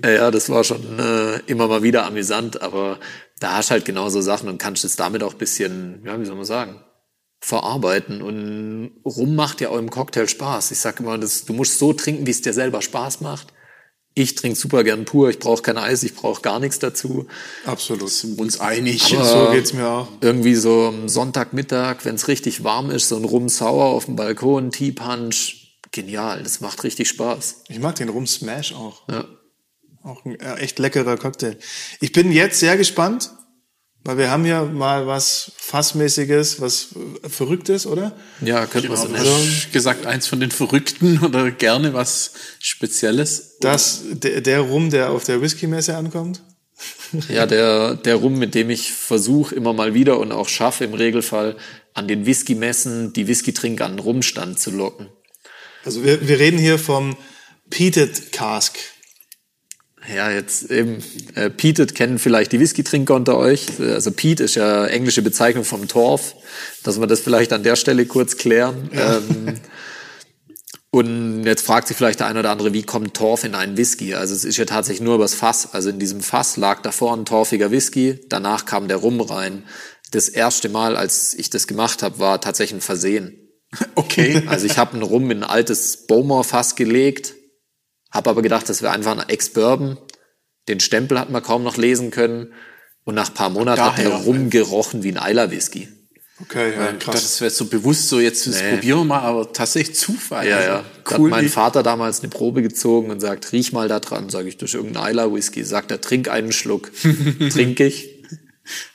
ja, 0.05 0.31
das 0.31 0.49
war 0.49 0.63
schon 0.63 0.81
äh, 0.99 1.39
immer 1.47 1.67
mal 1.67 1.83
wieder 1.83 2.05
amüsant, 2.05 2.61
aber 2.61 2.97
da 3.39 3.57
hast 3.57 3.71
halt 3.71 3.83
genau 3.83 4.09
so 4.09 4.21
Sachen 4.21 4.47
und 4.47 4.57
kannst 4.57 4.85
es 4.85 4.95
damit 4.95 5.21
auch 5.21 5.33
bisschen, 5.33 6.01
ja, 6.05 6.19
wie 6.19 6.25
soll 6.25 6.35
man 6.35 6.45
sagen, 6.45 6.81
verarbeiten. 7.41 8.21
Und 8.21 8.91
rum 9.03 9.35
macht 9.35 9.59
ja 9.59 9.69
auch 9.69 9.77
im 9.77 9.89
Cocktail 9.89 10.27
Spaß. 10.27 10.71
Ich 10.71 10.79
sag 10.79 11.01
immer, 11.01 11.17
das, 11.17 11.43
du 11.43 11.51
musst 11.51 11.77
so 11.77 11.91
trinken, 11.91 12.25
wie 12.25 12.31
es 12.31 12.41
dir 12.41 12.53
selber 12.53 12.81
Spaß 12.81 13.19
macht 13.19 13.53
Ich 14.19 14.33
trinke 14.33 14.57
super 14.57 14.83
gern 14.83 15.05
pur, 15.05 15.29
ich 15.29 15.37
brauche 15.37 15.61
kein 15.61 15.77
Eis, 15.77 16.01
ich 16.01 16.15
brauche 16.15 16.41
gar 16.41 16.59
nichts 16.59 16.79
dazu. 16.79 17.27
Absolut. 17.67 18.09
Sind 18.09 18.39
uns 18.39 18.59
einig. 18.59 19.03
so 19.03 19.49
geht's 19.51 19.73
mir 19.73 19.87
auch. 19.87 20.07
Irgendwie 20.21 20.55
so 20.55 20.87
am 20.87 21.07
Sonntagmittag, 21.07 21.97
wenn 22.03 22.15
es 22.15 22.27
richtig 22.27 22.63
warm 22.63 22.89
ist, 22.89 23.09
so 23.09 23.15
ein 23.15 23.25
Rum 23.25 23.47
Sauer 23.47 23.85
auf 23.85 24.05
dem 24.05 24.15
Balkon, 24.15 24.71
Tea 24.71 24.91
Punch, 24.91 25.77
genial, 25.91 26.41
das 26.41 26.61
macht 26.61 26.83
richtig 26.83 27.09
Spaß. 27.09 27.65
Ich 27.69 27.77
mag 27.77 27.93
den 27.93 28.09
Rum 28.09 28.25
Smash 28.25 28.73
auch. 28.73 29.07
Ja. 29.07 29.25
Auch 30.01 30.25
ein 30.25 30.39
äh, 30.39 30.55
echt 30.55 30.79
leckerer 30.79 31.17
Cocktail. 31.17 31.55
Ich 31.99 32.11
bin 32.11 32.31
jetzt 32.31 32.59
sehr 32.59 32.75
gespannt, 32.75 33.29
weil 34.07 34.17
wir 34.17 34.31
haben 34.31 34.45
ja 34.45 34.63
mal 34.63 35.05
was 35.05 35.51
Fassmäßiges, 35.57 36.61
was 36.61 36.95
Verrücktes, 37.27 37.85
oder? 37.85 38.13
Ja, 38.39 38.65
könnte 38.65 38.87
Genau, 38.87 39.01
man 39.01 39.11
so 39.11 39.17
hast 39.17 39.73
gesagt, 39.73 40.05
eins 40.05 40.27
von 40.27 40.39
den 40.39 40.49
Verrückten 40.49 41.19
oder 41.25 41.51
gerne 41.51 41.93
was 41.93 42.31
Spezielles. 42.59 43.57
Das, 43.59 44.03
der, 44.09 44.39
der 44.39 44.61
Rum, 44.61 44.91
der 44.91 45.09
auf 45.09 45.25
der 45.25 45.41
Whisky-Messe 45.41 45.97
ankommt? 45.97 46.41
Ja, 47.27 47.45
der, 47.45 47.95
der 47.95 48.15
Rum, 48.15 48.39
mit 48.39 48.55
dem 48.55 48.69
ich 48.69 48.93
versuche 48.93 49.53
immer 49.53 49.73
mal 49.73 49.93
wieder 49.93 50.19
und 50.19 50.31
auch 50.31 50.47
schaffe 50.47 50.85
im 50.85 50.93
Regelfall 50.93 51.57
an 51.93 52.07
den 52.07 52.25
Whisky-Messen 52.25 53.11
die 53.11 53.27
Whisky-Trinker 53.27 53.85
an 53.85 53.93
den 53.93 53.99
Rumstand 53.99 54.57
zu 54.57 54.71
locken. 54.71 55.09
Also 55.83 56.05
wir, 56.05 56.25
wir 56.25 56.39
reden 56.39 56.59
hier 56.59 56.79
vom 56.79 57.17
Peated 57.69 58.31
Cask. 58.31 58.77
Ja, 60.13 60.31
jetzt 60.31 60.71
eben, 60.71 61.03
äh, 61.35 61.49
Peated 61.49 61.93
kennen 61.93 62.17
vielleicht 62.17 62.51
die 62.53 62.59
Whisky-Trinker 62.59 63.15
unter 63.15 63.37
euch. 63.37 63.65
Also 63.79 64.11
Peat 64.11 64.39
ist 64.39 64.55
ja 64.55 64.85
englische 64.85 65.21
Bezeichnung 65.21 65.65
vom 65.65 65.87
Torf, 65.87 66.35
dass 66.83 66.99
wir 66.99 67.07
das 67.07 67.19
vielleicht 67.19 67.51
an 67.51 67.63
der 67.63 67.75
Stelle 67.75 68.05
kurz 68.05 68.37
klären. 68.37 68.89
Ähm, 68.93 69.59
und 70.89 71.43
jetzt 71.43 71.65
fragt 71.65 71.89
sich 71.89 71.97
vielleicht 71.97 72.21
der 72.21 72.27
eine 72.27 72.39
oder 72.39 72.51
andere, 72.51 72.73
wie 72.73 72.83
kommt 72.83 73.13
Torf 73.13 73.43
in 73.43 73.53
einen 73.53 73.75
Whisky? 73.75 74.15
Also 74.15 74.33
es 74.33 74.45
ist 74.45 74.57
ja 74.57 74.65
tatsächlich 74.65 75.01
nur 75.01 75.15
übers 75.15 75.33
Fass. 75.33 75.73
Also 75.73 75.89
in 75.89 75.99
diesem 75.99 76.21
Fass 76.21 76.55
lag 76.55 76.81
davor 76.81 77.15
ein 77.15 77.25
torfiger 77.25 77.71
Whisky, 77.71 78.19
danach 78.29 78.65
kam 78.65 78.87
der 78.87 78.97
Rum 78.97 79.19
rein. 79.19 79.63
Das 80.11 80.29
erste 80.29 80.69
Mal, 80.69 80.95
als 80.95 81.33
ich 81.33 81.49
das 81.49 81.67
gemacht 81.67 82.01
habe, 82.01 82.19
war 82.19 82.39
tatsächlich 82.39 82.79
ein 82.79 82.81
Versehen. 82.81 83.43
Okay. 83.95 84.43
Also 84.47 84.65
ich 84.65 84.77
habe 84.77 84.93
einen 84.93 85.03
Rum 85.03 85.29
in 85.29 85.43
ein 85.43 85.49
altes 85.49 86.07
Bowmore-Fass 86.07 86.77
gelegt, 86.77 87.35
habe 88.17 88.29
aber 88.29 88.41
gedacht, 88.41 88.67
das 88.67 88.81
wäre 88.81 88.91
einfach 88.91 89.17
ein 89.17 89.29
Ex-Bourbon. 89.29 89.97
Den 90.67 90.81
Stempel 90.81 91.17
hat 91.19 91.29
man 91.29 91.41
kaum 91.41 91.63
noch 91.63 91.77
lesen 91.77 92.11
können. 92.11 92.53
Und 93.05 93.15
nach 93.15 93.29
ein 93.29 93.33
paar 93.35 93.49
Monaten 93.49 93.81
hat 93.81 93.97
der 93.97 94.09
Daher. 94.09 94.25
Rum 94.25 94.49
gerochen 94.49 95.03
wie 95.03 95.09
ein 95.13 95.17
Eiler-Whisky. 95.17 95.87
Okay, 96.41 96.73
ja, 96.75 96.91
krass. 96.91 97.15
Das 97.21 97.41
wäre 97.41 97.49
so 97.49 97.65
bewusst 97.65 98.09
so, 98.09 98.19
jetzt 98.19 98.45
das 98.45 98.61
Nee. 98.61 98.71
probieren 98.73 98.99
wir 98.99 99.05
mal, 99.05 99.21
aber 99.21 99.53
tatsächlich 99.53 99.95
Zufall. 99.97 100.47
Ja, 100.47 100.57
Also, 100.57 100.67
ja. 100.69 100.83
Da 101.05 101.17
Cool. 101.17 101.31
hat 101.31 101.37
mein 101.41 101.49
Vater 101.49 101.83
damals 101.83 102.19
eine 102.19 102.29
Probe 102.29 102.61
gezogen 102.61 103.09
und 103.09 103.21
sagt, 103.21 103.53
riech 103.53 103.71
mal 103.71 103.87
da 103.87 103.99
dran. 104.01 104.29
Sag 104.29 104.45
ich, 104.45 104.57
das 104.57 104.71
ist 104.71 104.75
irgendein 104.75 105.03
Eiler-Whisky. 105.03 105.63
Sagt 105.63 105.89
er, 105.91 106.01
trink 106.01 106.27
einen 106.27 106.51
Schluck. 106.51 106.91
Trink 107.51 107.79
ich. 107.79 108.23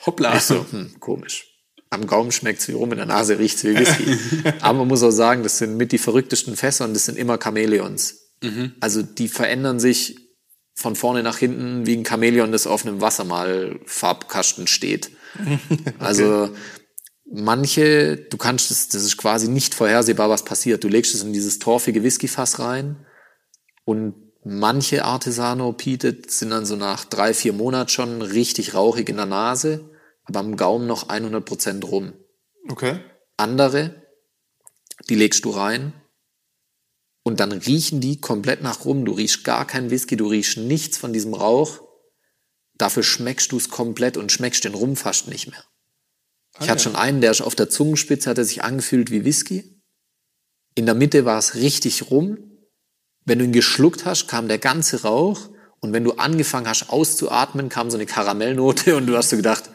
Hoppla. 0.06 0.36
Ich 0.36 0.42
so, 0.42 0.66
hm, 0.70 1.00
komisch. 1.00 1.46
Am 1.90 2.06
Gaumen 2.06 2.32
schmeckt's 2.32 2.68
wie 2.68 2.72
rum, 2.72 2.92
in 2.92 2.98
der 2.98 3.06
Nase 3.06 3.38
riecht's 3.38 3.64
wie 3.64 3.76
Whisky. 3.76 4.16
Aber 4.60 4.78
man 4.78 4.88
muss 4.88 5.02
auch 5.02 5.10
sagen, 5.10 5.42
das 5.42 5.58
sind 5.58 5.76
mit 5.76 5.90
die 5.92 5.98
verrücktesten 5.98 6.54
Fässer 6.56 6.84
und 6.84 6.94
das 6.94 7.06
sind 7.06 7.18
immer 7.18 7.38
Chamäleons. 7.42 8.21
Also 8.80 9.02
die 9.02 9.28
verändern 9.28 9.80
sich 9.80 10.16
von 10.74 10.96
vorne 10.96 11.22
nach 11.22 11.38
hinten 11.38 11.86
wie 11.86 11.96
ein 11.96 12.04
Chamäleon, 12.04 12.52
das 12.52 12.66
auf 12.66 12.84
einem 12.84 13.00
Wassermalfarbkasten 13.00 14.66
steht. 14.66 15.10
Also 15.98 16.50
manche, 17.24 18.16
du 18.16 18.36
kannst 18.36 18.70
es, 18.70 18.88
das 18.88 19.02
ist 19.02 19.16
quasi 19.16 19.48
nicht 19.48 19.74
vorhersehbar, 19.74 20.28
was 20.28 20.44
passiert. 20.44 20.84
Du 20.84 20.88
legst 20.88 21.14
es 21.14 21.22
in 21.22 21.32
dieses 21.32 21.58
torfige 21.58 22.02
Whiskyfass 22.02 22.58
rein 22.58 23.06
und 23.84 24.14
manche 24.44 25.04
Artesano 25.04 25.72
Peated 25.72 26.30
sind 26.30 26.50
dann 26.50 26.66
so 26.66 26.76
nach 26.76 27.04
drei, 27.06 27.32
vier 27.32 27.54
Monaten 27.54 27.88
schon 27.88 28.20
richtig 28.20 28.74
rauchig 28.74 29.08
in 29.08 29.16
der 29.16 29.26
Nase, 29.26 29.88
aber 30.24 30.40
am 30.40 30.56
Gaumen 30.56 30.86
noch 30.86 31.08
100% 31.08 31.84
rum. 31.84 32.12
Okay. 32.68 33.00
Andere, 33.38 34.02
die 35.08 35.14
legst 35.14 35.44
du 35.44 35.50
rein 35.50 35.94
und 37.22 37.40
dann 37.40 37.52
riechen 37.52 38.00
die 38.00 38.20
komplett 38.20 38.62
nach 38.62 38.84
rum. 38.84 39.04
Du 39.04 39.12
riechst 39.12 39.44
gar 39.44 39.66
kein 39.66 39.90
Whisky, 39.90 40.16
du 40.16 40.26
riechst 40.26 40.58
nichts 40.58 40.98
von 40.98 41.12
diesem 41.12 41.34
Rauch. 41.34 41.80
Dafür 42.76 43.02
schmeckst 43.02 43.52
du 43.52 43.56
es 43.56 43.68
komplett 43.68 44.16
und 44.16 44.32
schmeckst 44.32 44.64
den 44.64 44.74
Rum 44.74 44.96
fast 44.96 45.28
nicht 45.28 45.48
mehr. 45.48 45.64
Ich 46.60 46.68
hatte 46.68 46.82
schon 46.82 46.96
einen, 46.96 47.20
der 47.20 47.34
auf 47.46 47.54
der 47.54 47.70
Zungenspitze, 47.70 48.28
hat 48.28 48.38
er 48.38 48.44
sich 48.44 48.62
angefühlt 48.62 49.10
wie 49.10 49.24
Whisky. 49.24 49.80
In 50.74 50.86
der 50.86 50.94
Mitte 50.94 51.24
war 51.24 51.38
es 51.38 51.54
richtig 51.54 52.10
rum. 52.10 52.38
Wenn 53.24 53.38
du 53.38 53.44
ihn 53.44 53.52
geschluckt 53.52 54.04
hast, 54.04 54.26
kam 54.26 54.48
der 54.48 54.58
ganze 54.58 55.02
Rauch. 55.02 55.48
Und 55.80 55.92
wenn 55.92 56.04
du 56.04 56.12
angefangen 56.12 56.68
hast 56.68 56.90
auszuatmen, 56.90 57.68
kam 57.68 57.90
so 57.90 57.96
eine 57.96 58.06
Karamellnote 58.06 58.96
und 58.96 59.06
du 59.06 59.16
hast 59.16 59.30
so 59.30 59.36
gedacht, 59.36 59.70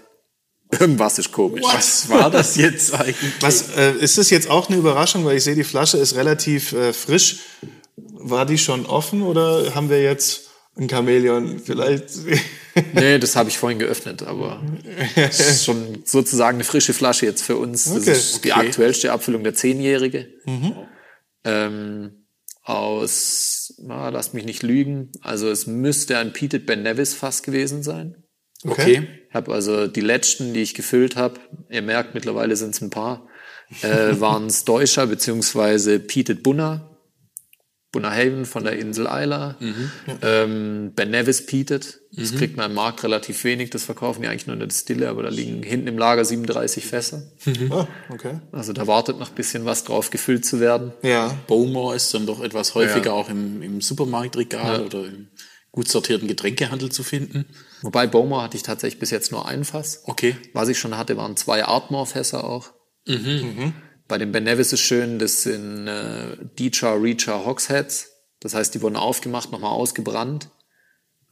irgendwas 0.71 1.17
ist 1.19 1.31
komisch. 1.31 1.63
Was 1.71 2.09
war 2.09 2.29
das 2.31 2.55
jetzt 2.55 2.93
eigentlich? 2.93 3.33
Was, 3.41 3.69
äh, 3.75 3.93
ist 3.93 4.17
das 4.17 4.29
jetzt 4.29 4.49
auch 4.49 4.69
eine 4.69 4.77
Überraschung, 4.77 5.25
weil 5.25 5.37
ich 5.37 5.43
sehe, 5.43 5.55
die 5.55 5.63
Flasche 5.63 5.97
ist 5.97 6.15
relativ 6.15 6.73
äh, 6.73 6.93
frisch. 6.93 7.37
War 7.95 8.45
die 8.45 8.57
schon 8.57 8.85
offen 8.85 9.21
oder 9.21 9.73
haben 9.75 9.89
wir 9.89 10.01
jetzt 10.01 10.49
ein 10.75 10.89
Chamäleon 10.89 11.59
vielleicht? 11.59 12.05
Nee, 12.93 13.17
das 13.17 13.35
habe 13.35 13.49
ich 13.49 13.57
vorhin 13.57 13.79
geöffnet, 13.79 14.21
aber 14.21 14.61
es 15.15 15.39
ist 15.39 15.65
schon 15.65 16.03
sozusagen 16.05 16.57
eine 16.57 16.63
frische 16.63 16.93
Flasche 16.93 17.25
jetzt 17.25 17.41
für 17.41 17.55
uns. 17.57 17.85
Das 17.85 18.03
Okay. 18.03 18.11
ist 18.11 18.43
die 18.45 18.51
Okay. 18.51 18.67
aktuellste 18.67 19.11
Abfüllung 19.11 19.43
der 19.43 19.55
Zehnjährige. 19.55 20.27
Ähm, 21.43 22.27
aus, 22.61 23.73
na, 23.79 24.09
lass 24.09 24.33
mich 24.33 24.45
nicht 24.45 24.61
lügen, 24.61 25.11
also 25.21 25.49
es 25.49 25.65
müsste 25.65 26.19
ein 26.19 26.33
Peated 26.33 26.67
Ben 26.67 26.83
Nevis 26.83 27.15
Fass 27.15 27.41
gewesen 27.41 27.81
sein. 27.81 28.23
Okay. 28.65 29.07
Ich 29.29 29.35
habe 29.35 29.53
also 29.53 29.87
die 29.87 30.01
letzten, 30.01 30.53
die 30.53 30.61
ich 30.61 30.73
gefüllt 30.73 31.15
habe, 31.15 31.39
ihr 31.69 31.81
merkt, 31.81 32.13
mittlerweile 32.15 32.55
sind 32.55 32.73
es 32.73 32.81
ein 32.81 32.89
paar, 32.89 33.27
äh, 33.81 33.87
waren 34.19 34.49
Stoischer 34.49 35.05
beziehungsweise 35.07 35.99
Peated 35.99 36.41
Bunna, 36.43 36.89
Bunna 37.91 38.11
Haven 38.11 38.45
von 38.45 38.63
der 38.63 38.77
Insel 38.79 39.05
Isla, 39.05 39.55
ähm, 40.21 40.91
Ben 40.95 41.09
Nevis 41.09 41.45
Peated. 41.45 41.99
Das 42.11 42.35
kriegt 42.35 42.57
man 42.57 42.71
im 42.71 42.75
Markt 42.75 43.03
relativ 43.03 43.43
wenig, 43.43 43.69
das 43.69 43.83
verkaufen 43.83 44.21
die 44.23 44.27
eigentlich 44.27 44.47
nur 44.47 44.53
in 44.55 44.59
der 44.59 44.67
Distille, 44.67 45.07
aber 45.07 45.23
da 45.23 45.29
liegen 45.29 45.61
hinten 45.61 45.87
im 45.87 45.97
Lager 45.99 46.25
37 46.25 46.85
Fässer. 46.85 47.23
ah, 47.69 47.87
okay. 48.09 48.39
Also 48.51 48.73
da 48.73 48.87
wartet 48.87 49.19
noch 49.19 49.29
ein 49.29 49.35
bisschen 49.35 49.65
was 49.65 49.83
drauf, 49.83 50.09
gefüllt 50.09 50.45
zu 50.45 50.59
werden. 50.59 50.93
Ja. 51.03 51.37
Bowmore 51.47 51.95
ist 51.95 52.11
dann 52.13 52.25
doch 52.25 52.41
etwas 52.41 52.73
häufiger 52.75 53.07
Ja. 53.07 53.11
auch 53.13 53.29
im, 53.29 53.61
im 53.61 53.81
Supermarktregal 53.81 54.81
oder 54.83 55.05
im 55.05 55.27
gut 55.77 55.89
sortierten 55.89 56.27
Getränkehandel 56.27 56.91
zu 56.91 57.03
finden. 57.03 57.45
Wobei 57.83 58.07
Bowmore 58.07 58.41
hatte 58.41 58.57
ich 58.57 58.63
tatsächlich 58.63 58.99
bis 58.99 59.11
jetzt 59.11 59.31
nur 59.31 59.47
ein 59.47 59.63
Fass. 59.63 60.01
Okay. 60.05 60.35
Was 60.53 60.69
ich 60.69 60.79
schon 60.79 60.97
hatte, 60.97 61.17
waren 61.17 61.37
zwei 61.37 61.63
Ardmore-Fässer 61.63 62.43
auch. 62.43 62.71
Bei 64.07 64.17
dem 64.17 64.31
Ben 64.31 64.43
Nevis 64.43 64.73
ist 64.73 64.79
schön, 64.79 65.19
das 65.19 65.43
sind 65.43 65.87
äh, 65.87 66.35
Deechar 66.57 66.99
Reacher 66.99 67.45
Hogsheads. 67.45 68.09
Das 68.39 68.55
heißt, 68.55 68.73
die 68.73 68.81
wurden 68.81 68.95
aufgemacht, 68.95 69.51
nochmal 69.51 69.69
ausgebrannt. 69.69 70.49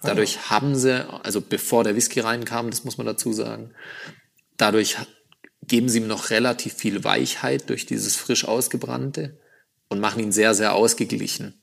Dadurch 0.03 0.51
haben 0.51 0.75
sie, 0.75 1.09
also 1.23 1.41
bevor 1.41 1.83
der 1.83 1.95
Whisky 1.95 2.19
reinkam, 2.19 2.69
das 2.69 2.83
muss 2.83 2.99
man 2.99 3.07
dazu 3.07 3.33
sagen, 3.33 3.71
dadurch 4.57 4.97
geben 5.63 5.89
sie 5.89 5.97
ihm 5.97 6.07
noch 6.07 6.29
relativ 6.29 6.75
viel 6.75 7.03
Weichheit 7.03 7.71
durch 7.71 7.87
dieses 7.87 8.15
frisch 8.15 8.45
ausgebrannte 8.45 9.39
und 9.89 9.99
machen 9.99 10.21
ihn 10.21 10.31
sehr, 10.31 10.53
sehr 10.53 10.75
ausgeglichen. 10.75 11.59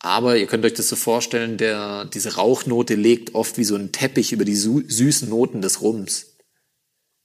Aber 0.00 0.36
ihr 0.36 0.46
könnt 0.46 0.64
euch 0.64 0.74
das 0.74 0.88
so 0.88 0.96
vorstellen, 0.96 1.56
der, 1.56 2.04
diese 2.04 2.36
Rauchnote 2.36 2.94
legt 2.94 3.34
oft 3.34 3.58
wie 3.58 3.64
so 3.64 3.74
ein 3.74 3.90
Teppich 3.90 4.32
über 4.32 4.44
die 4.44 4.54
süßen 4.54 5.28
Noten 5.28 5.60
des 5.60 5.82
Rums. 5.82 6.36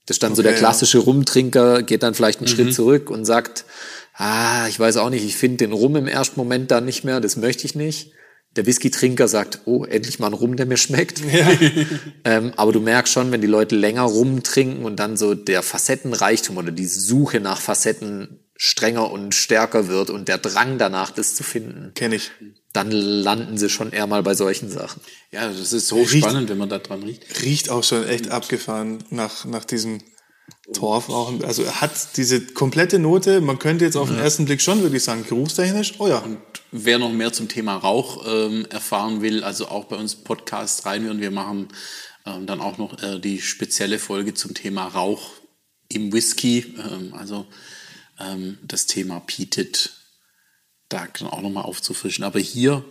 Das 0.06 0.16
ist 0.16 0.24
dann 0.24 0.36
so 0.36 0.42
Okay, 0.42 0.50
der 0.50 0.58
klassische 0.58 1.00
Rumtrinker, 1.00 1.84
geht 1.84 2.04
dann 2.04 2.14
vielleicht 2.14 2.40
einen 2.40 2.48
Schritt 2.48 2.74
zurück 2.74 3.10
und 3.10 3.26
sagt, 3.26 3.66
ah, 4.16 4.68
ich 4.68 4.80
weiß 4.80 4.98
auch 4.98 5.10
nicht, 5.10 5.24
ich 5.24 5.38
finde 5.38 5.58
den 5.58 5.72
Rum 5.72 5.96
im 5.96 6.08
ersten 6.08 6.40
Moment 6.40 6.72
da 6.72 6.82
nicht 6.82 7.04
mehr, 7.04 7.22
das 7.22 7.38
möchte 7.38 7.66
ich 7.66 7.76
nicht. 7.76 8.12
Der 8.56 8.66
Whisky-Trinker 8.66 9.28
sagt, 9.28 9.62
oh, 9.66 9.84
endlich 9.86 10.20
mal 10.20 10.28
ein 10.28 10.34
Rum, 10.34 10.58
der 10.58 10.66
mir 10.66 10.78
schmeckt. 10.78 11.22
ähm, 12.24 12.54
aber 12.56 12.72
du 12.72 12.82
merkst 12.82 13.14
schon, 13.14 13.32
wenn 13.32 13.42
die 13.42 13.48
Leute 13.48 13.76
länger 13.76 14.04
rumtrinken 14.04 14.84
und 14.84 14.98
dann 14.98 15.16
so 15.16 15.36
der 15.36 15.64
Facettenreichtum 15.64 16.58
oder 16.58 16.72
die 16.72 16.86
Suche 16.86 17.40
nach 17.40 17.62
Facetten 17.62 18.40
strenger 18.56 19.12
und 19.12 19.34
stärker 19.34 19.88
wird 19.88 20.10
und 20.10 20.28
der 20.28 20.38
Drang 20.38 20.78
danach, 20.78 21.12
das 21.12 21.36
zu 21.36 21.44
finden, 21.44 21.94
Kenne 21.96 22.16
ich. 22.16 22.32
Dann 22.74 22.92
landen 22.92 23.58
sie 23.58 23.70
schon 23.70 23.92
eher 23.92 24.08
mal 24.08 24.24
bei 24.24 24.34
solchen 24.34 24.70
Sachen. 24.70 25.00
Ja, 25.32 25.48
das 25.48 25.72
ist 25.74 25.88
so 25.88 26.02
Riecht- 26.02 26.18
spannend, 26.26 26.50
wenn 26.50 26.58
man 26.58 26.70
da 26.70 26.80
dran 26.80 27.04
riecht. 27.04 27.42
Riecht 27.44 27.70
auch 27.70 27.84
schon 27.84 28.06
echt 28.08 28.30
abgefahren 28.30 29.04
nach, 29.12 29.46
nach 29.46 29.64
diesem 29.64 30.02
Torf 30.74 31.10
auch. 31.10 31.32
Also 31.44 31.66
hat 31.76 31.92
diese 32.18 32.42
komplette 32.42 33.00
Note, 33.00 33.42
man 33.42 33.60
könnte 33.60 33.86
jetzt 33.86 33.96
auf 33.96 34.10
den 34.10 34.18
ersten 34.18 34.46
Blick 34.46 34.62
schon 34.62 34.82
wirklich 34.82 35.04
sagen, 35.04 35.24
geruchstechnisch, 35.28 35.94
oh 36.00 36.08
ja. 36.08 36.24
Wer 36.72 37.00
noch 37.00 37.12
mehr 37.12 37.32
zum 37.32 37.48
Thema 37.48 37.76
Rauch 37.78 38.26
ähm, 38.28 38.66
erfahren 38.70 39.22
will, 39.22 39.44
also 39.44 39.68
auch 39.68 39.86
bei 39.86 39.96
uns 39.96 40.16
Podcast 40.16 40.86
reinhören. 40.86 41.22
Wir 41.22 41.32
machen 41.32 41.68
ähm, 42.26 42.48
dann 42.48 42.60
auch 42.60 42.78
noch 42.78 43.02
äh, 43.04 43.20
die 43.20 43.40
spezielle 43.42 44.00
Folge 44.00 44.34
zum 44.34 44.54
Thema 44.54 44.88
Rauch 44.88 45.32
im 45.90 46.12
Whisky. 46.12 46.74
Ähm, 46.78 47.14
also 47.14 47.46
ähm, 48.20 48.58
das 48.64 48.88
Thema 48.88 49.20
Peated 49.20 49.92
da 50.94 51.08
auch 51.32 51.42
nochmal 51.42 51.64
aufzufrischen. 51.64 52.24
Aber 52.24 52.40
hier 52.40 52.84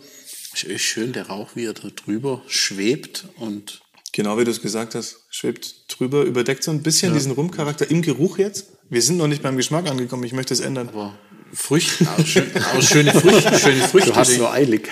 Ist 0.53 0.81
schön 0.81 1.13
der 1.13 1.27
Rauch, 1.27 1.49
wie 1.55 1.65
er 1.65 1.73
da 1.73 1.89
drüber 1.89 2.41
schwebt 2.47 3.25
und 3.37 3.81
Genau 4.15 4.37
wie 4.37 4.43
du 4.43 4.51
es 4.51 4.61
gesagt 4.61 4.93
hast, 4.93 5.21
schwebt 5.31 5.73
drüber, 5.87 6.21
überdeckt 6.21 6.63
so 6.63 6.69
ein 6.69 6.83
bisschen 6.83 7.15
diesen 7.15 7.31
Rumcharakter 7.31 7.89
im 7.89 8.03
Geruch 8.03 8.37
jetzt. 8.37 8.67
Wir 8.87 9.01
sind 9.01 9.17
noch 9.17 9.27
nicht 9.27 9.41
beim 9.41 9.57
Geschmack 9.57 9.89
angekommen, 9.89 10.23
ich 10.23 10.33
möchte 10.33 10.53
es 10.53 10.59
ändern. 10.59 10.89
aber 10.89 11.17
Früchte, 11.51 12.07
aber, 12.07 12.23
schön, 12.23 12.51
aber 12.55 12.81
schöne 12.81 13.11
Früchte, 13.11 13.59
schöne 13.59 13.87
Früchte, 13.87 14.09
Du 14.11 14.15
hast 14.15 14.31
die, 14.31 14.35
so 14.37 14.47
eilig. 14.47 14.87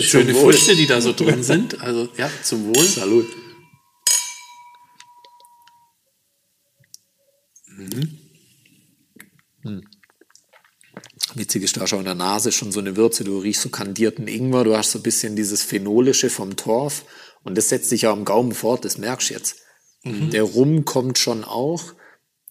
schöne. 0.00 0.34
Früchte, 0.34 0.76
die 0.76 0.86
da 0.86 1.00
so 1.00 1.14
drin 1.14 1.42
sind. 1.42 1.80
Also 1.80 2.08
ja, 2.18 2.30
zum 2.42 2.66
Wohl. 2.66 2.84
Salut. 2.84 3.26
Witzig 11.38 11.62
ist 11.62 11.76
da 11.76 11.86
schon 11.86 12.00
in 12.00 12.04
der 12.04 12.14
Nase 12.14 12.52
schon 12.52 12.72
so 12.72 12.80
eine 12.80 12.96
Würze. 12.96 13.24
Du 13.24 13.38
riechst 13.38 13.62
so 13.62 13.68
kandierten 13.68 14.26
Ingwer, 14.28 14.64
du 14.64 14.76
hast 14.76 14.90
so 14.92 14.98
ein 14.98 15.02
bisschen 15.02 15.36
dieses 15.36 15.62
Phenolische 15.62 16.30
vom 16.30 16.56
Torf 16.56 17.04
und 17.44 17.56
das 17.56 17.68
setzt 17.68 17.88
sich 17.88 18.02
ja 18.02 18.12
am 18.12 18.24
Gaumen 18.24 18.52
fort, 18.52 18.84
das 18.84 18.98
merkst 18.98 19.30
du 19.30 19.34
jetzt. 19.34 19.56
Der 20.04 20.42
Rum 20.42 20.84
kommt 20.84 21.18
schon 21.18 21.44
auch, 21.44 21.82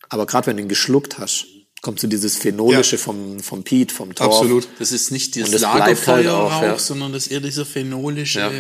aber 0.10 0.26
gerade 0.26 0.48
wenn 0.48 0.58
du 0.58 0.64
ihn 0.64 0.70
geschluckt 0.70 1.18
hast, 1.18 1.46
kommt 1.82 2.00
so 2.00 2.08
dieses 2.08 2.36
Phenolische 2.38 2.96
Ja. 2.98 3.02
vom, 3.02 3.40
vom 3.40 3.64
Peat, 3.64 3.92
vom 3.92 4.14
Torf. 4.16 4.36
Absolut. 4.36 4.68
Das 4.80 4.92
ist 4.92 5.12
nicht 5.12 5.36
dieses 5.36 5.52
das 5.52 5.66
halt 5.66 5.80
Lagerfeuerrauch, 5.80 6.52
auch, 6.54 6.62
ja. 6.62 6.80
sondern 6.80 7.14
das 7.14 7.28
ist 7.28 7.32
eher 7.32 7.40
dieser 7.40 7.66
phenolische, 7.66 8.40
Ja. 8.40 8.52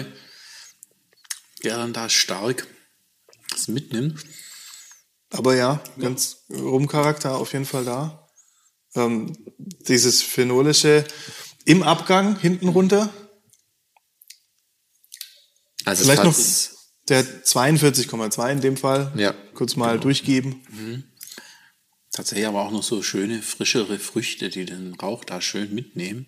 der 1.63 1.78
dann 1.78 1.94
da 1.94 2.10
stark 2.10 2.68
das 3.52 3.68
mitnimmt. 3.68 4.24
Aber 5.32 5.56
ja, 5.56 5.82
ganz 6.00 6.46
Rumcharakter 6.50 7.38
auf 7.38 7.54
jeden 7.54 7.66
Fall 7.66 7.84
da. 7.86 8.27
Ähm, 8.98 9.38
dieses 9.88 10.22
Phenolische 10.22 11.06
im 11.66 11.84
Abgang 11.84 12.40
hinten 12.40 12.70
runter. 12.70 13.10
Also 15.86 16.04
Vielleicht 16.04 16.24
noch 16.24 16.36
der 17.08 17.24
42,2 17.44 18.52
in 18.52 18.62
dem 18.62 18.78
Fall. 18.78 19.12
Ja. 19.16 19.34
Kurz 19.54 19.76
mal 19.76 20.00
durchgeben. 20.00 20.64
Tatsächlich 22.12 22.48
aber 22.48 22.62
auch 22.62 22.72
noch 22.72 22.84
so 22.84 23.02
schöne, 23.04 23.42
frischere 23.42 24.00
Früchte, 24.00 24.50
die 24.50 24.66
den 24.66 24.96
Rauch 24.96 25.24
da 25.24 25.40
schön 25.40 25.74
mitnehmen. 25.74 26.28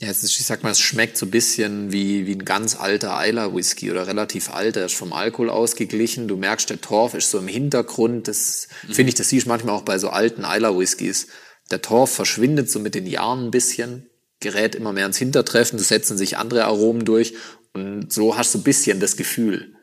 Ja, 0.00 0.08
es 0.08 0.24
ist, 0.24 0.40
ich 0.40 0.46
sag 0.46 0.62
mal, 0.62 0.70
es 0.70 0.80
schmeckt 0.80 1.18
so 1.18 1.26
ein 1.26 1.30
bisschen 1.30 1.92
wie, 1.92 2.26
wie 2.26 2.32
ein 2.32 2.46
ganz 2.46 2.74
alter 2.74 3.18
Eiler 3.18 3.54
Whisky 3.54 3.90
oder 3.90 4.06
relativ 4.06 4.50
alter, 4.50 4.84
ist 4.84 4.94
vom 4.94 5.12
Alkohol 5.12 5.50
ausgeglichen. 5.50 6.26
Du 6.26 6.38
merkst, 6.38 6.70
der 6.70 6.80
Torf 6.80 7.12
ist 7.12 7.30
so 7.30 7.38
im 7.38 7.48
Hintergrund. 7.48 8.26
Das 8.26 8.68
finde 8.86 9.10
ich, 9.10 9.14
das 9.14 9.28
siehst 9.28 9.44
du 9.44 9.50
manchmal 9.50 9.74
auch 9.74 9.82
bei 9.82 9.98
so 9.98 10.08
alten 10.08 10.46
Eiler 10.46 10.78
Whiskys. 10.78 11.26
Der 11.70 11.82
Torf 11.82 12.12
verschwindet 12.12 12.70
so 12.70 12.78
mit 12.80 12.94
den 12.94 13.06
Jahren 13.06 13.46
ein 13.46 13.50
bisschen, 13.50 14.08
gerät 14.40 14.74
immer 14.74 14.92
mehr 14.92 15.06
ins 15.06 15.18
Hintertreffen, 15.18 15.78
es 15.78 15.88
setzen 15.88 16.16
sich 16.18 16.36
andere 16.36 16.64
Aromen 16.64 17.04
durch 17.04 17.34
und 17.72 18.12
so 18.12 18.36
hast 18.36 18.54
du 18.54 18.58
ein 18.58 18.64
bisschen 18.64 19.00
das 19.00 19.16
Gefühl. 19.16 19.74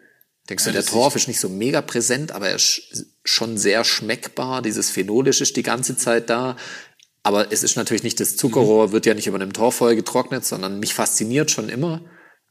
Denkst 0.49 0.63
du, 0.63 0.69
Ja, 0.69 0.73
der 0.75 0.85
Torf 0.85 1.15
ist 1.15 1.27
nicht 1.27 1.39
so 1.39 1.49
mega 1.49 1.81
präsent, 1.81 2.31
aber 2.31 2.49
er 2.49 2.55
ist 2.55 3.05
schon 3.23 3.57
sehr 3.57 3.83
schmeckbar. 3.83 4.61
Dieses 4.61 4.89
Phenolische 4.89 5.43
ist 5.43 5.57
die 5.57 5.63
ganze 5.63 5.97
Zeit 5.97 6.29
da. 6.29 6.55
Aber 7.23 7.51
es 7.51 7.63
ist 7.63 7.75
natürlich 7.75 8.03
nicht 8.03 8.19
das 8.21 8.37
Zuckerrohr, 8.37 8.93
wird 8.93 9.05
ja 9.05 9.13
nicht 9.13 9.27
über 9.27 9.35
einem 9.35 9.51
Torfeuer 9.51 9.95
getrocknet, 9.95 10.45
sondern 10.45 10.79
mich 10.79 10.93
fasziniert 10.93 11.51
schon 11.51 11.67
immer 11.67 12.01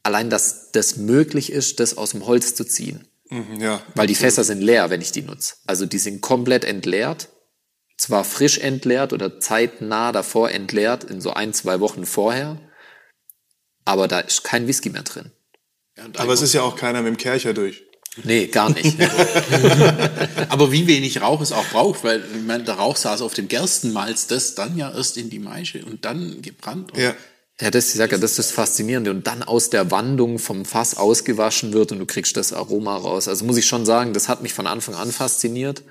allein, 0.03 0.29
dass 0.29 0.71
das 0.71 0.97
möglich 0.97 1.51
ist, 1.51 1.79
das 1.79 1.97
aus 1.97 2.11
dem 2.11 2.25
Holz 2.25 2.55
zu 2.55 2.63
ziehen. 2.63 3.07
Mhm, 3.29 3.59
Ja. 3.59 3.81
Weil 3.95 4.07
die 4.07 4.15
Fässer 4.15 4.43
sind 4.43 4.61
leer, 4.61 4.89
wenn 4.89 5.01
ich 5.01 5.11
die 5.11 5.23
nutze. 5.23 5.55
Also 5.65 5.85
die 5.85 5.97
sind 5.97 6.21
komplett 6.21 6.63
entleert. 6.63 7.29
Zwar 7.97 8.23
frisch 8.23 8.59
entleert 8.59 9.11
oder 9.11 9.39
zeitnah 9.39 10.11
davor 10.11 10.51
entleert, 10.51 11.03
in 11.03 11.19
so 11.19 11.33
ein, 11.33 11.53
zwei 11.53 11.79
Wochen 11.79 12.05
vorher. 12.05 12.59
Aber 13.85 14.07
da 14.07 14.19
ist 14.19 14.43
kein 14.43 14.67
Whisky 14.67 14.89
mehr 14.89 15.03
drin. 15.03 15.31
Ja, 15.97 16.05
und 16.05 16.19
Aber 16.19 16.33
es 16.33 16.41
ist 16.41 16.53
ja 16.53 16.61
auch 16.61 16.75
keiner 16.75 17.01
mit 17.01 17.07
dem 17.07 17.17
Kercher 17.17 17.53
durch. 17.53 17.83
Nee, 18.23 18.47
gar 18.47 18.69
nicht. 18.71 18.97
Aber 20.49 20.71
wie 20.71 20.87
wenig 20.87 21.21
Rauch 21.21 21.41
es 21.41 21.51
auch 21.51 21.65
braucht, 21.65 22.03
weil 22.03 22.23
ich 22.35 22.43
meine, 22.43 22.63
der 22.63 22.75
Rauch 22.75 22.97
saß 22.97 23.21
auf 23.21 23.33
dem 23.33 23.47
Gerstenmalz, 23.47 24.27
das 24.27 24.55
dann 24.55 24.77
ja 24.77 24.91
erst 24.93 25.17
in 25.17 25.29
die 25.29 25.39
Maische 25.39 25.83
und 25.85 26.05
dann 26.05 26.41
gebrannt. 26.41 26.91
Und 26.93 26.99
Ja. 26.99 27.15
Ja, 27.59 27.71
das, 27.71 27.89
ich 27.89 27.95
sag 27.95 28.11
ja, 28.11 28.19
das 28.19 28.31
ist 28.31 28.39
das 28.39 28.51
Faszinierende. 28.51 29.09
Und 29.09 29.25
dann 29.25 29.41
aus 29.41 29.71
der 29.71 29.89
Wandung 29.89 30.37
vom 30.37 30.63
Fass 30.63 30.95
ausgewaschen 30.95 31.73
wird 31.73 31.91
und 31.91 31.97
du 31.97 32.05
kriegst 32.05 32.37
das 32.37 32.53
Aroma 32.53 32.95
raus. 32.95 33.27
Also 33.27 33.45
muss 33.45 33.57
ich 33.57 33.65
schon 33.65 33.83
sagen, 33.83 34.13
das 34.13 34.29
hat 34.29 34.43
mich 34.43 34.53
von 34.53 34.67
Anfang 34.67 34.93
an 34.93 35.11
fasziniert. 35.11 35.81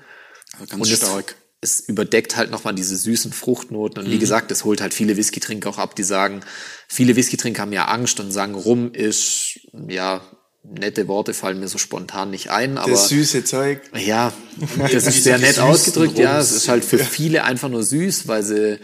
Also 0.53 0.65
ganz 0.67 0.81
und 0.81 0.93
es, 0.93 0.99
stark. 0.99 1.35
Es 1.61 1.81
überdeckt 1.81 2.37
halt 2.37 2.51
nochmal 2.51 2.75
diese 2.75 2.95
süßen 2.95 3.33
Fruchtnoten. 3.33 4.03
Und 4.03 4.11
wie 4.11 4.19
gesagt, 4.19 4.51
das 4.51 4.63
holt 4.63 4.81
halt 4.81 4.93
viele 4.93 5.17
Whisky-Trinker 5.17 5.69
auch 5.69 5.79
ab, 5.79 5.95
die 5.95 6.03
sagen, 6.03 6.41
viele 6.87 7.15
Whisky-Trinker 7.15 7.63
haben 7.63 7.73
ja 7.73 7.85
Angst 7.85 8.19
und 8.19 8.31
sagen, 8.31 8.53
Rum 8.53 8.93
ist, 8.93 9.59
ja, 9.87 10.21
nette 10.63 11.07
Worte 11.07 11.33
fallen 11.33 11.59
mir 11.59 11.67
so 11.67 11.77
spontan 11.77 12.29
nicht 12.29 12.51
ein, 12.51 12.77
aber. 12.77 12.91
Das 12.91 13.09
süße 13.09 13.43
Zeug. 13.43 13.81
Ja, 13.95 14.33
das 14.91 15.07
ist 15.07 15.23
sehr 15.23 15.39
nett 15.39 15.59
ausgedrückt. 15.59 16.17
Ja, 16.17 16.35
Rums. 16.35 16.51
es 16.51 16.57
ist 16.57 16.67
halt 16.67 16.85
für 16.85 16.99
viele 16.99 17.43
einfach 17.43 17.69
nur 17.69 17.83
süß, 17.83 18.27
weil 18.27 18.43
sie 18.43 18.79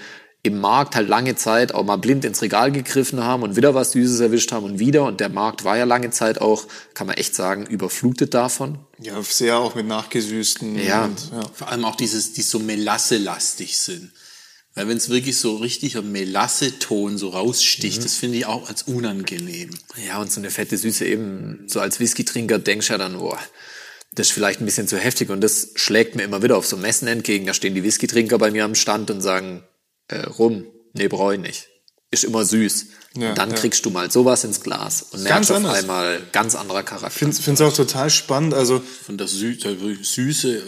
im 0.45 0.59
Markt 0.59 0.97
halt 0.97 1.07
lange 1.07 1.35
Zeit 1.35 1.73
auch 1.73 1.85
mal 1.85 1.95
blind 1.95 2.25
ins 2.25 2.41
Regal 2.41 2.69
gegriffen 2.73 3.23
haben 3.23 3.43
und 3.43 3.55
wieder 3.55 3.73
was 3.73 3.93
Süßes 3.93 4.19
erwischt 4.19 4.51
haben 4.51 4.65
und 4.65 4.77
wieder. 4.77 5.05
Und 5.05 5.21
der 5.21 5.29
Markt 5.29 5.63
war 5.63 5.77
ja 5.77 5.85
lange 5.85 6.11
Zeit 6.11 6.41
auch, 6.41 6.67
kann 6.93 7.07
man 7.07 7.15
echt 7.15 7.33
sagen, 7.33 7.65
überflutet 7.65 8.33
davon. 8.33 8.77
Ja, 8.99 9.23
sehr 9.23 9.57
auch 9.57 9.73
mit 9.75 9.87
nachgesüßten. 9.87 10.77
Ja. 10.83 11.05
Und, 11.05 11.31
ja. 11.31 11.43
Vor 11.53 11.69
allem 11.69 11.85
auch 11.85 11.95
dieses, 11.95 12.33
die 12.33 12.41
so 12.41 12.59
Melasse-lastig 12.59 13.77
sind. 13.77 14.11
Weil 14.75 14.89
wenn 14.89 14.97
es 14.97 15.07
wirklich 15.09 15.37
so 15.37 15.55
richtiger 15.57 16.01
Melasse-Ton 16.01 17.17
so 17.17 17.29
raussticht, 17.29 18.03
das 18.03 18.15
finde 18.15 18.39
ich 18.39 18.45
auch 18.45 18.67
als 18.67 18.83
unangenehm. 18.83 19.69
Ja, 20.05 20.19
und 20.19 20.29
so 20.29 20.41
eine 20.41 20.49
fette 20.49 20.77
Süße 20.77 21.05
eben, 21.05 21.63
so 21.67 21.79
als 21.79 22.01
Whisky-Trinker 22.01 22.59
denkst 22.59 22.87
du 22.87 22.93
ja 22.93 22.97
dann, 22.97 23.17
boah, 23.17 23.39
das 24.11 24.27
ist 24.27 24.33
vielleicht 24.33 24.59
ein 24.59 24.65
bisschen 24.65 24.89
zu 24.89 24.97
heftig. 24.97 25.29
Und 25.29 25.39
das 25.39 25.69
schlägt 25.75 26.15
mir 26.15 26.23
immer 26.23 26.43
wieder 26.43 26.57
auf 26.57 26.65
so 26.65 26.75
Messen 26.75 27.07
entgegen. 27.07 27.45
Da 27.45 27.53
stehen 27.53 27.75
die 27.75 27.83
Whisky-Trinker 27.83 28.37
bei 28.39 28.51
mir 28.51 28.65
am 28.65 28.75
Stand 28.75 29.09
und 29.09 29.21
sagen, 29.21 29.63
äh, 30.07 30.21
rum, 30.21 30.65
nee, 30.93 31.07
brauche 31.07 31.35
ich 31.35 31.39
nicht. 31.39 31.67
Ist 32.11 32.23
immer 32.23 32.45
süß. 32.45 32.87
Ja, 33.15 33.29
und 33.29 33.37
dann 33.37 33.49
ja. 33.51 33.55
kriegst 33.55 33.85
du 33.85 33.89
mal 33.89 34.11
sowas 34.11 34.43
ins 34.43 34.61
Glas 34.61 35.03
und 35.03 35.23
Ganz 35.23 35.49
merkst 35.49 35.51
auf 35.51 35.57
anders. 35.57 35.75
einmal 35.75 36.21
ganz 36.31 36.55
anderer 36.55 36.83
Charakter. 36.83 37.27
Ich 37.27 37.35
finde 37.35 37.51
es 37.53 37.61
auch 37.61 37.75
total 37.75 38.09
spannend. 38.09 38.53
Also 38.53 38.79
Von 38.79 39.17
der, 39.17 39.27
Sü 39.27 39.55
der 39.55 39.75
Süße, 40.01 40.63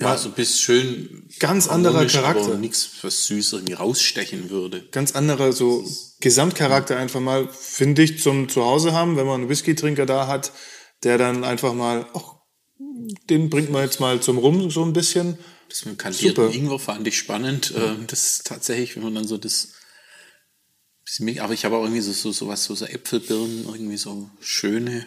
ja, 0.00 0.16
so 0.16 0.28
ein 0.28 0.34
bisschen 0.34 0.58
schön. 0.58 1.28
Ganz 1.40 1.66
anderer 1.66 2.06
Charakter. 2.06 2.44
Aber 2.44 2.56
nichts, 2.56 2.90
was 3.02 3.26
süß 3.26 3.54
irgendwie 3.54 3.72
rausstechen 3.72 4.48
würde. 4.48 4.86
ganz 4.92 5.12
anderer 5.16 5.52
so 5.52 5.84
Gesamtcharakter 6.20 6.96
einfach 6.96 7.20
mal, 7.20 7.48
finde 7.48 8.02
ich, 8.02 8.22
zum 8.22 8.48
Zuhause 8.48 8.92
haben, 8.92 9.16
wenn 9.16 9.26
man 9.26 9.40
einen 9.40 9.50
Whisky-Trinker 9.50 10.06
da 10.06 10.28
hat, 10.28 10.52
der 11.02 11.18
dann 11.18 11.42
einfach 11.42 11.74
mal, 11.74 12.06
ach, 12.14 12.34
den 13.28 13.50
bringt 13.50 13.70
man 13.70 13.82
jetzt 13.82 13.98
mal 13.98 14.20
zum 14.20 14.38
Rum 14.38 14.70
so 14.70 14.84
ein 14.84 14.92
bisschen. 14.92 15.38
Das 15.68 15.84
mit 15.84 15.98
kandierten. 15.98 16.50
Ingwer 16.52 16.78
fand 16.78 17.06
ich 17.06 17.18
spannend. 17.18 17.74
Ähm, 17.76 18.04
Das 18.06 18.30
ist 18.38 18.46
tatsächlich, 18.46 18.96
wenn 18.96 19.02
man 19.02 19.14
dann 19.14 19.26
so 19.26 19.36
das. 19.36 19.68
bisschen 21.04 21.40
Aber 21.40 21.52
ich 21.54 21.64
habe 21.64 21.76
auch 21.76 21.82
irgendwie 21.82 22.00
so, 22.00 22.12
so, 22.12 22.32
so 22.32 22.48
was, 22.48 22.64
so, 22.64 22.74
so 22.74 22.86
Äpfelbirnen, 22.86 23.64
irgendwie 23.66 23.96
so 23.98 24.30
schöne. 24.40 25.06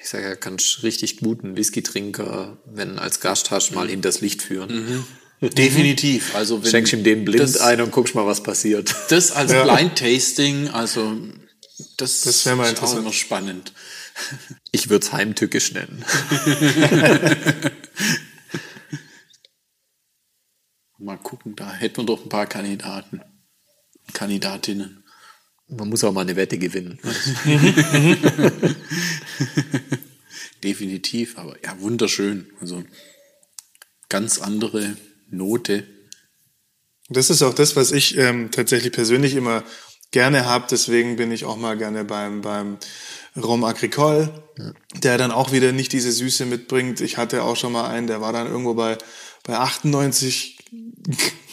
Ich 0.00 0.08
sage 0.08 0.24
ja, 0.24 0.34
kannst 0.34 0.82
richtig 0.82 1.18
guten 1.18 1.56
Whisky-Trinker, 1.56 2.58
wenn 2.66 2.98
als 2.98 3.20
Gast 3.20 3.50
hast, 3.52 3.70
mal 3.72 3.88
hinters 3.88 4.20
Licht 4.20 4.42
führen. 4.42 5.04
Definitiv. 5.40 6.34
Also 6.34 6.62
wenn 6.62 6.70
Schenkst 6.70 6.92
ihm 6.92 7.04
den 7.04 7.24
blind 7.24 7.40
das, 7.42 7.56
ein 7.58 7.80
und 7.80 7.92
guckst 7.92 8.14
mal, 8.14 8.26
was 8.26 8.42
passiert. 8.42 8.94
Das 9.10 9.30
als 9.32 9.52
Ja. 9.52 9.62
Blind 9.64 9.96
Tasting, 9.96 10.68
also 10.68 11.16
das, 11.96 12.22
Das 12.22 12.44
wär 12.46 12.56
mal 12.56 12.64
ist 12.64 12.68
auch 12.68 12.72
interessant. 12.74 13.00
immer 13.02 13.12
spannend. 13.12 13.72
Ich 14.72 14.88
würde 14.90 15.06
es 15.06 15.12
heimtückisch 15.12 15.72
nennen. 15.72 16.04
Mal 21.02 21.18
gucken, 21.18 21.56
da 21.56 21.72
hätten 21.72 21.96
wir 21.96 22.04
doch 22.04 22.22
ein 22.22 22.28
paar 22.28 22.46
Kandidaten, 22.46 23.20
Kandidatinnen. 24.12 25.02
Man 25.66 25.88
muss 25.88 26.04
auch 26.04 26.12
mal 26.12 26.20
eine 26.20 26.36
Wette 26.36 26.58
gewinnen. 26.58 27.00
Definitiv, 30.62 31.38
aber 31.38 31.56
ja, 31.64 31.80
wunderschön. 31.80 32.52
Also 32.60 32.84
ganz 34.08 34.40
andere 34.40 34.96
Note. 35.28 35.88
Das 37.08 37.30
ist 37.30 37.42
auch 37.42 37.54
das, 37.54 37.74
was 37.74 37.90
ich 37.90 38.16
ähm, 38.16 38.52
tatsächlich 38.52 38.92
persönlich 38.92 39.34
immer 39.34 39.64
gerne 40.12 40.44
habe. 40.44 40.66
Deswegen 40.70 41.16
bin 41.16 41.32
ich 41.32 41.44
auch 41.44 41.56
mal 41.56 41.76
gerne 41.76 42.04
beim, 42.04 42.42
beim 42.42 42.78
Rom 43.34 43.64
Agricole, 43.64 44.44
der 44.94 45.18
dann 45.18 45.32
auch 45.32 45.50
wieder 45.50 45.72
nicht 45.72 45.92
diese 45.92 46.12
Süße 46.12 46.46
mitbringt. 46.46 47.00
Ich 47.00 47.16
hatte 47.16 47.42
auch 47.42 47.56
schon 47.56 47.72
mal 47.72 47.88
einen, 47.88 48.06
der 48.06 48.20
war 48.20 48.32
dann 48.32 48.46
irgendwo 48.46 48.74
bei, 48.74 48.98
bei 49.42 49.58
98 49.58 50.61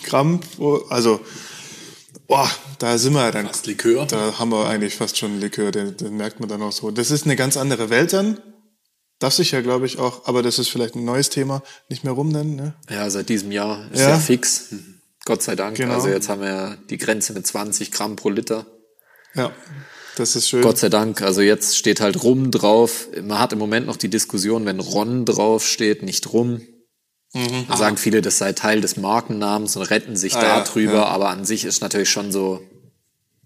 Gramm. 0.03 0.39
Also, 0.89 1.19
boah, 2.27 2.49
da 2.79 2.97
sind 2.97 3.13
wir 3.13 3.31
dann. 3.31 3.47
Fast 3.47 3.67
Likör. 3.67 4.05
Da 4.05 4.39
haben 4.39 4.51
wir 4.51 4.67
eigentlich 4.67 4.95
fast 4.95 5.17
schon 5.17 5.39
Likör, 5.39 5.71
den, 5.71 5.97
den 5.97 6.17
merkt 6.17 6.39
man 6.39 6.49
dann 6.49 6.61
auch 6.61 6.71
so. 6.71 6.91
Das 6.91 7.11
ist 7.11 7.25
eine 7.25 7.35
ganz 7.35 7.57
andere 7.57 7.89
Welt 7.89 8.13
dann. 8.13 8.39
Darf 9.19 9.33
sich 9.33 9.51
ja, 9.51 9.59
glaube 9.59 9.85
ich, 9.85 9.99
auch, 9.99 10.25
aber 10.27 10.41
das 10.41 10.59
ist 10.59 10.69
vielleicht 10.69 10.95
ein 10.95 11.03
neues 11.03 11.29
Thema, 11.29 11.61
nicht 11.89 12.05
mehr 12.05 12.13
rumnennen. 12.13 12.55
Ne? 12.55 12.75
Ja, 12.89 13.09
seit 13.09 13.27
diesem 13.27 13.51
Jahr 13.51 13.91
ist 13.91 13.99
Ja. 13.99 14.09
ja, 14.11 14.17
fix. 14.17 14.73
Gott 15.25 15.43
sei 15.43 15.55
Dank. 15.55 15.75
Genau. 15.75 15.95
Also 15.95 16.07
jetzt 16.07 16.29
haben 16.29 16.41
wir 16.41 16.47
ja 16.47 16.77
die 16.89 16.97
Grenze 16.97 17.33
mit 17.33 17.45
20 17.45 17.91
Gramm 17.91 18.15
pro 18.15 18.29
Liter. 18.29 18.65
Ja. 19.35 19.51
Das 20.15 20.35
ist 20.35 20.49
schön. 20.49 20.61
Gott 20.61 20.77
sei 20.77 20.89
Dank. 20.89 21.21
Also 21.21 21.41
jetzt 21.41 21.77
steht 21.77 21.99
halt 21.99 22.23
Rum 22.23 22.49
drauf. 22.49 23.07
Man 23.21 23.39
hat 23.39 23.53
im 23.53 23.59
Moment 23.59 23.87
noch 23.87 23.97
die 23.97 24.09
Diskussion, 24.09 24.65
wenn 24.65 24.79
Ron 24.79 25.25
drauf 25.25 25.67
steht, 25.67 26.01
nicht 26.01 26.31
Rum. 26.33 26.61
Mhm. 27.33 27.65
Da 27.67 27.77
sagen 27.77 27.97
viele, 27.97 28.21
das 28.21 28.37
sei 28.39 28.53
Teil 28.53 28.81
des 28.81 28.97
Markennamens 28.97 29.75
und 29.75 29.83
retten 29.83 30.15
sich 30.15 30.35
Ah, 30.35 30.41
ja, 30.43 30.63
darüber. 30.63 30.93
ja. 30.93 31.05
Aber 31.05 31.29
an 31.29 31.45
sich 31.45 31.63
ist 31.65 31.81
natürlich 31.81 32.09
schon 32.09 32.31
so 32.31 32.61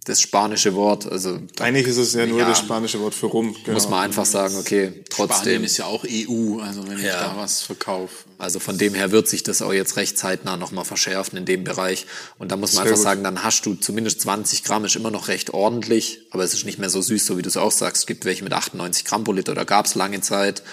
das 0.05 0.19
spanische 0.19 0.73
Wort. 0.75 1.09
Also 1.09 1.39
Eigentlich 1.59 1.87
ist 1.87 1.95
es 1.97 2.13
ja 2.13 2.25
nur 2.25 2.39
Ja. 2.39 2.49
das 2.49 2.59
spanische 2.59 2.99
Wort 2.99 3.15
für 3.15 3.27
rum. 3.27 3.55
Genau. 3.63 3.73
muss 3.73 3.87
man 3.89 4.01
einfach 4.01 4.25
sagen, 4.25 4.57
okay, 4.57 4.87
Spanien 4.87 5.05
trotzdem. 5.09 5.63
ist 5.63 5.77
ja 5.77 5.85
auch 5.85 6.03
EU, 6.05 6.59
also 6.59 6.85
wenn 6.89 6.97
ich 6.97 7.05
Ja. 7.05 7.21
da 7.21 7.37
was 7.37 7.61
verkaufe. 7.61 8.13
Also 8.37 8.59
von 8.59 8.77
dem 8.77 8.93
her 8.95 9.11
wird 9.11 9.29
sich 9.29 9.43
das 9.43 9.61
auch 9.61 9.71
jetzt 9.71 9.95
recht 9.95 10.17
zeitnah 10.17 10.57
nochmal 10.57 10.83
verschärfen 10.83 11.37
in 11.37 11.45
dem 11.45 11.63
Bereich. 11.63 12.05
Und 12.37 12.51
da 12.51 12.57
muss 12.57 12.73
man 12.73 12.83
Sehr 12.83 12.91
einfach 12.91 12.95
gut. 12.97 13.03
sagen, 13.03 13.23
dann 13.23 13.43
hast 13.45 13.65
du 13.65 13.75
zumindest 13.75 14.19
20 14.21 14.65
Gramm, 14.65 14.83
ist 14.83 14.97
immer 14.97 15.11
noch 15.11 15.29
recht 15.29 15.53
ordentlich, 15.53 16.19
aber 16.31 16.43
es 16.43 16.53
ist 16.53 16.65
nicht 16.65 16.79
mehr 16.79 16.89
so 16.89 17.01
süß, 17.01 17.25
so 17.25 17.37
wie 17.37 17.41
du 17.41 17.47
es 17.47 17.55
auch 17.55 17.71
sagst. 17.71 18.01
Es 18.03 18.05
gibt 18.05 18.25
welche 18.25 18.43
mit 18.43 18.51
98 18.51 19.05
Gramm 19.05 19.23
pro 19.23 19.31
Liter, 19.31 19.55
da 19.55 19.63
gab 19.63 19.85
es 19.85 19.95
lange 19.95 20.19
Zeit. 20.19 20.63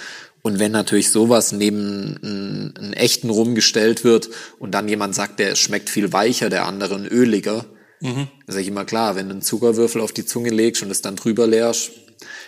Und 0.43 0.59
wenn 0.59 0.73
natürlich 0.73 1.11
sowas 1.11 1.53
neben 1.53 2.19
einen, 2.23 2.75
einen 2.77 2.93
echten 2.95 3.29
Rum 3.31 3.55
gestellt 3.55 4.05
wird 4.05 4.31
und 4.59 4.73
dann 4.73 4.89
jemand 4.89 5.15
sagt, 5.15 5.39
der 5.39 5.55
schmeckt 5.55 5.91
viel 5.91 6.13
weicher, 6.13 6.49
der 6.51 6.67
andere 6.67 6.95
und 6.95 7.07
öliger, 7.07 7.67
Mhm. 8.03 8.29
sage 8.47 8.63
ich 8.63 8.69
immer 8.69 8.87
klar, 8.87 9.15
wenn 9.15 9.27
du 9.27 9.33
einen 9.33 9.43
Zuckerwürfel 9.43 10.01
auf 10.01 10.13
die 10.13 10.25
Zunge 10.25 10.49
legst 10.49 10.83
und 10.83 10.91
es 10.91 11.03
dann 11.03 11.17
drüber 11.17 11.47
leerst, 11.47 11.91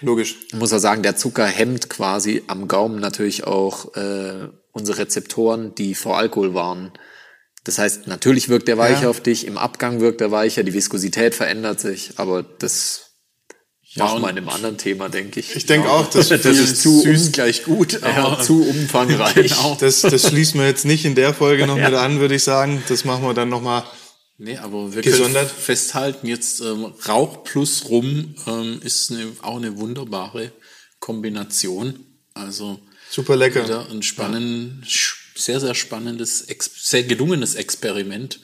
Logisch. 0.00 0.36
muss 0.54 0.72
er 0.72 0.80
sagen, 0.80 1.02
der 1.02 1.16
Zucker 1.16 1.44
hemmt 1.44 1.90
quasi 1.90 2.42
am 2.46 2.68
Gaumen 2.68 3.00
natürlich 3.00 3.44
auch 3.44 3.94
äh, 3.94 4.48
unsere 4.72 4.96
Rezeptoren, 4.98 5.74
die 5.74 5.94
vor 5.94 6.16
Alkohol 6.16 6.54
warnen. 6.54 6.92
Das 7.64 7.76
heißt, 7.78 8.06
natürlich 8.06 8.48
wirkt 8.48 8.66
der 8.66 8.78
weicher 8.78 9.02
Ja. 9.02 9.08
auf 9.10 9.20
dich, 9.20 9.46
im 9.46 9.58
Abgang 9.58 10.00
wirkt 10.00 10.22
er 10.22 10.30
weicher, 10.30 10.62
die 10.62 10.72
Viskosität 10.72 11.34
verändert 11.34 11.80
sich, 11.80 12.12
aber 12.16 12.42
das 12.42 13.01
Ja, 13.94 14.04
machen 14.04 14.22
wir 14.22 14.24
und- 14.24 14.30
in 14.30 14.38
einem 14.38 14.48
anderen 14.48 14.78
Thema, 14.78 15.08
denke 15.08 15.40
ich. 15.40 15.54
Ich 15.54 15.66
denke 15.66 15.90
auch, 15.90 16.08
das, 16.08 16.28
Das 16.30 16.44
ist 16.44 16.80
zu 16.82 17.02
süß 17.02 17.26
um- 17.26 17.32
gleich 17.32 17.64
gut, 17.64 17.92
ja, 18.00 18.24
aber 18.24 18.42
zu 18.42 18.62
umfangreich. 18.62 19.34
Genau. 19.34 19.76
das, 19.78 20.00
das 20.02 20.28
schließen 20.28 20.58
wir 20.60 20.66
jetzt 20.66 20.84
nicht 20.84 21.04
in 21.04 21.14
der 21.14 21.34
Folge 21.34 21.66
noch 21.66 21.76
mit 21.76 21.92
an, 21.94 22.20
würde 22.20 22.34
ich 22.34 22.42
sagen. 22.42 22.82
Das 22.88 23.04
machen 23.04 23.22
wir 23.24 23.34
dann 23.34 23.48
nochmal. 23.50 23.84
Nee, 24.38 24.56
aber 24.56 24.94
wir 24.94 25.02
Gesondert. 25.02 25.48
können 25.48 25.60
festhalten, 25.62 26.26
jetzt 26.26 26.60
ähm, 26.60 26.92
Rauch 27.06 27.44
plus 27.44 27.84
Rum 27.90 28.34
ähm, 28.46 28.80
ist 28.82 29.10
eine, 29.12 29.26
auch 29.42 29.56
eine 29.56 29.76
wunderbare 29.78 30.50
Kombination. 30.98 32.00
Also 32.34 32.80
Super 33.10 33.36
lecker. 33.36 33.64
wieder 33.64 33.86
ein 33.90 34.02
spannend, 34.02 34.84
sehr, 35.36 35.60
sehr 35.60 35.74
spannendes, 35.74 36.46
sehr 36.80 37.02
gelungenes 37.02 37.54
Experiment. 37.56 38.40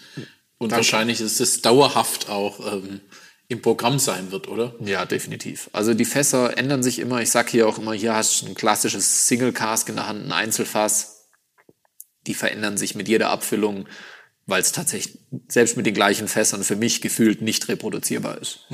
Und 0.58 0.72
wahrscheinlich 0.72 1.20
ist 1.20 1.40
es 1.40 1.62
dauerhaft 1.62 2.28
auch 2.28 2.60
ähm, 2.74 3.00
im 3.48 3.62
Programm 3.62 3.98
sein 3.98 4.30
wird, 4.30 4.46
oder? 4.48 4.74
Ja, 4.80 5.06
definitiv. 5.06 5.70
Also 5.72 5.94
die 5.94 6.04
Fässer 6.04 6.58
ändern 6.58 6.82
sich 6.82 6.98
immer. 6.98 7.22
Ich 7.22 7.30
sag 7.30 7.48
hier 7.48 7.66
auch 7.66 7.78
immer, 7.78 7.94
hier 7.94 8.14
hast 8.14 8.42
du 8.42 8.46
ein 8.46 8.54
klassisches 8.54 9.26
Single 9.26 9.52
Cask 9.52 9.88
in 9.88 9.96
der 9.96 10.06
Hand, 10.06 10.26
ein 10.26 10.32
Einzelfass. 10.32 11.26
Die 12.26 12.34
verändern 12.34 12.76
sich 12.76 12.94
mit 12.94 13.08
jeder 13.08 13.30
Abfüllung, 13.30 13.88
weil 14.44 14.60
es 14.60 14.72
tatsächlich 14.72 15.18
selbst 15.48 15.78
mit 15.78 15.86
den 15.86 15.94
gleichen 15.94 16.28
Fässern 16.28 16.62
für 16.62 16.76
mich 16.76 17.00
gefühlt 17.00 17.40
nicht 17.40 17.68
reproduzierbar 17.68 18.38
ist. 18.38 18.66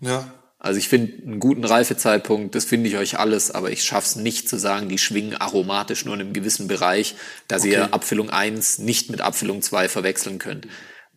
Ja. 0.00 0.32
Also 0.58 0.78
ich 0.78 0.88
finde 0.88 1.22
einen 1.22 1.40
guten 1.40 1.64
Reifezeitpunkt, 1.64 2.54
das 2.54 2.64
finde 2.64 2.88
ich 2.88 2.96
euch 2.96 3.18
alles, 3.18 3.50
aber 3.50 3.70
ich 3.70 3.84
schaff's 3.84 4.16
nicht 4.16 4.48
zu 4.48 4.58
sagen, 4.58 4.88
die 4.88 4.96
schwingen 4.96 5.36
aromatisch 5.36 6.06
nur 6.06 6.14
in 6.14 6.22
einem 6.22 6.32
gewissen 6.32 6.68
Bereich, 6.68 7.16
dass 7.48 7.66
ihr 7.66 7.92
Abfüllung 7.92 8.30
1 8.30 8.78
nicht 8.78 9.10
mit 9.10 9.20
Abfüllung 9.20 9.60
2 9.60 9.90
verwechseln 9.90 10.38
könnt. 10.38 10.66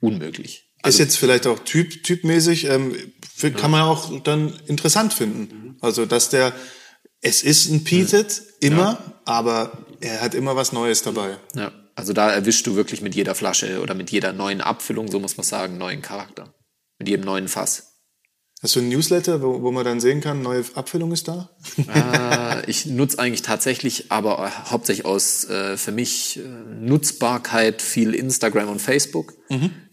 Unmöglich. 0.01 0.66
Ist 0.85 0.99
jetzt 0.99 1.17
vielleicht 1.17 1.47
auch 1.47 1.59
typ, 1.59 2.03
typmäßig, 2.03 2.65
ähm, 2.65 2.95
für, 3.35 3.51
kann 3.51 3.71
man 3.71 3.81
auch 3.81 4.21
dann 4.21 4.53
interessant 4.67 5.13
finden. 5.13 5.77
Also, 5.81 6.05
dass 6.05 6.29
der, 6.29 6.53
es 7.21 7.43
ist 7.43 7.69
ein 7.69 7.83
Peated, 7.83 8.41
immer, 8.61 8.99
aber 9.25 9.85
er 9.99 10.21
hat 10.21 10.35
immer 10.35 10.55
was 10.55 10.71
Neues 10.71 11.01
dabei. 11.01 11.37
Ja, 11.55 11.71
also 11.95 12.13
da 12.13 12.31
erwischst 12.31 12.65
du 12.67 12.75
wirklich 12.75 13.01
mit 13.01 13.15
jeder 13.15 13.33
Flasche 13.35 13.81
oder 13.81 13.95
mit 13.95 14.11
jeder 14.11 14.31
neuen 14.31 14.61
Abfüllung, 14.61 15.09
so 15.09 15.19
muss 15.19 15.37
man 15.37 15.43
sagen, 15.43 15.77
neuen 15.77 16.01
Charakter. 16.01 16.53
Mit 16.99 17.09
jedem 17.09 17.25
neuen 17.25 17.47
Fass. 17.47 17.86
Hast 18.63 18.75
du 18.75 18.79
ein 18.79 18.89
Newsletter, 18.89 19.43
wo, 19.43 19.61
wo 19.61 19.71
man 19.71 19.85
dann 19.85 19.99
sehen 19.99 20.19
kann, 20.19 20.41
neue 20.41 20.63
Abfüllung 20.73 21.11
ist 21.11 21.27
da? 21.27 21.49
äh, 21.87 22.69
ich 22.69 22.87
nutze 22.87 23.19
eigentlich 23.19 23.43
tatsächlich, 23.43 24.11
aber 24.11 24.47
äh, 24.47 24.69
hauptsächlich 24.71 25.05
aus 25.05 25.45
äh, 25.45 25.77
für 25.77 25.91
mich 25.91 26.39
äh, 26.39 26.41
Nutzbarkeit 26.79 27.83
viel 27.83 28.15
Instagram 28.15 28.69
und 28.69 28.81
Facebook, 28.81 29.35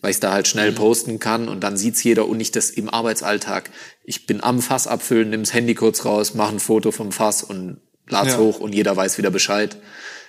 weil 0.01 0.11
ich 0.11 0.21
da 0.21 0.33
halt 0.33 0.49
schnell 0.49 0.73
posten 0.73 1.19
kann 1.19 1.49
und 1.49 1.61
dann 1.61 1.77
sieht's 1.77 2.03
jeder 2.03 2.27
und 2.27 2.39
nicht 2.39 2.57
das 2.57 2.71
im 2.71 2.89
Arbeitsalltag. 2.89 3.71
Ich 4.03 4.25
bin 4.27 4.43
am 4.43 4.63
Fass 4.63 4.87
abfüllen, 4.87 5.29
nimm's 5.31 5.53
Handy 5.53 5.75
kurz 5.75 6.05
raus, 6.07 6.33
mache 6.35 6.55
ein 6.55 6.61
Foto 6.61 6.91
vom 6.91 7.13
Fass 7.13 7.43
und 7.43 7.81
lad's 8.09 8.33
Ja. 8.33 8.39
hoch 8.39 8.61
und 8.61 8.75
jeder 8.75 8.97
weiß 8.97 9.19
wieder 9.19 9.31
Bescheid. 9.31 9.77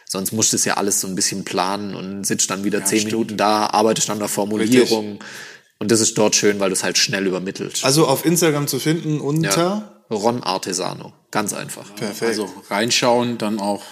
Sonst 0.08 0.34
musst 0.34 0.52
du 0.54 0.58
es 0.58 0.65
ja 0.65 0.76
alles 0.76 1.02
so 1.02 1.08
ein 1.08 1.15
bisschen 1.15 1.45
planen 1.45 1.95
und 1.95 2.26
sitzt 2.26 2.50
dann 2.52 2.63
wieder 2.65 2.84
zehn 2.86 3.06
Minuten 3.06 3.38
da, 3.38 3.67
arbeitest 3.67 4.10
an 4.10 4.19
der 4.19 4.28
Formulierung. 4.28 5.19
Und 5.79 5.91
das 5.91 5.99
ist 5.99 6.17
dort 6.17 6.35
schön, 6.35 6.59
weil 6.59 6.69
du 6.69 6.73
es 6.73 6.83
halt 6.83 6.97
schnell 6.97 7.27
übermittelst. 7.27 7.83
Also 7.83 8.07
auf 8.07 8.25
Instagram 8.25 8.67
zu 8.67 8.79
finden 8.79 9.19
unter, 9.19 9.49
ja. 10.09 10.15
Ron 10.15 10.43
Artesano. 10.43 11.13
Ganz 11.31 11.53
einfach. 11.53 11.93
perfekt. 11.95 12.29
Also 12.29 12.49
reinschauen, 12.69 13.38
dann 13.38 13.59
auch 13.59 13.83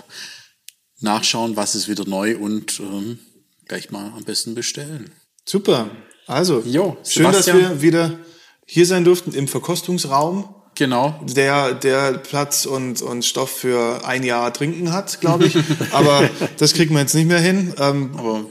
nachschauen, 1.00 1.58
was 1.58 1.76
ist 1.76 1.90
wieder 1.90 2.06
neu 2.08 2.38
und 2.38 2.80
ähm, 2.80 3.20
gleich 3.68 3.92
mal 3.92 4.14
am 4.16 4.24
besten 4.24 4.56
bestellen. 4.56 5.12
Super. 5.46 5.90
Also, 6.28 6.62
Jo, 6.66 6.96
schön, 7.04 7.24
dass 7.32 7.48
wir 7.48 7.82
wieder 7.82 8.18
hier 8.66 8.86
sein 8.86 9.04
durften 9.04 9.34
im 9.34 9.48
Verkostungsraum, 9.50 10.56
Genau. 10.76 11.20
der, 11.24 11.74
der 11.74 12.14
Platz 12.14 12.66
und, 12.66 13.02
und 13.02 13.26
Stoff 13.26 13.52
für 13.52 14.06
ein 14.08 14.24
Jahr 14.24 14.54
trinken 14.54 14.94
hat, 14.94 15.20
glaube 15.20 15.46
ich. 15.46 15.56
Aber 15.92 16.30
das 16.58 16.74
kriegen 16.74 16.94
wir 16.96 17.02
jetzt 17.02 17.14
nicht 17.14 17.28
mehr 17.28 17.40
hin. 17.40 17.74
Ähm, 17.78 18.12
Aber 18.18 18.46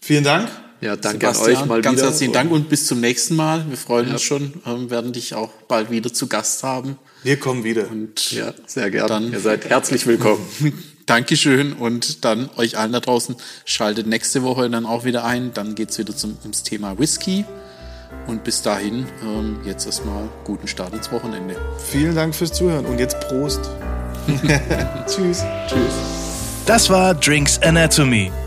vielen 0.00 0.24
Dank. 0.24 0.50
Ja, 0.84 0.96
danke 0.96 1.26
an 1.28 1.32
Sebastian, 1.34 1.62
euch 1.62 1.66
mal 1.66 1.80
ganz 1.80 1.96
wieder. 1.96 2.08
herzlichen 2.08 2.32
Dank 2.34 2.52
und 2.52 2.68
bis 2.68 2.86
zum 2.86 3.00
nächsten 3.00 3.36
Mal. 3.36 3.64
Wir 3.70 3.78
freuen 3.78 4.10
uns 4.10 4.20
schon, 4.22 4.52
ähm, 4.66 4.90
werden 4.90 5.14
dich 5.14 5.34
auch 5.34 5.48
bald 5.66 5.90
wieder 5.90 6.12
zu 6.12 6.26
Gast 6.26 6.62
haben. 6.62 6.98
Wir 7.22 7.40
kommen 7.40 7.64
wieder. 7.64 7.90
Und 7.90 8.30
Ja, 8.32 8.52
sehr 8.66 8.90
gerne. 8.90 9.08
Dann- 9.08 9.32
Ihr 9.32 9.40
seid 9.40 9.64
herzlich 9.64 10.06
willkommen. 10.06 10.44
Dankeschön 11.06 11.72
und 11.72 12.26
dann 12.26 12.50
euch 12.58 12.76
allen 12.76 12.92
da 12.92 13.00
draußen 13.00 13.34
schaltet 13.64 14.06
nächste 14.06 14.42
Woche 14.42 14.68
dann 14.68 14.84
auch 14.84 15.06
wieder 15.06 15.24
ein. 15.24 15.52
Dann 15.54 15.74
geht's 15.74 15.96
wieder 15.96 16.14
zum, 16.14 16.36
ums 16.42 16.64
Thema 16.64 16.98
Whisky. 16.98 17.46
Und 18.26 18.44
bis 18.44 18.60
dahin, 18.60 19.06
ähm, 19.22 19.60
jetzt 19.64 19.86
erstmal 19.86 20.28
guten 20.44 20.68
Start 20.68 20.92
ins 20.92 21.10
Wochenende. 21.10 21.56
Vielen 21.90 22.14
Dank 22.14 22.34
fürs 22.34 22.52
Zuhören 22.52 22.84
und 22.84 22.98
jetzt 22.98 23.18
Prost. 23.20 23.60
Tschüss. 25.06 25.42
Tschüss. 25.66 25.94
Das 26.66 26.90
war 26.90 27.14
Drinks 27.14 27.58
Anatomy. 27.62 28.30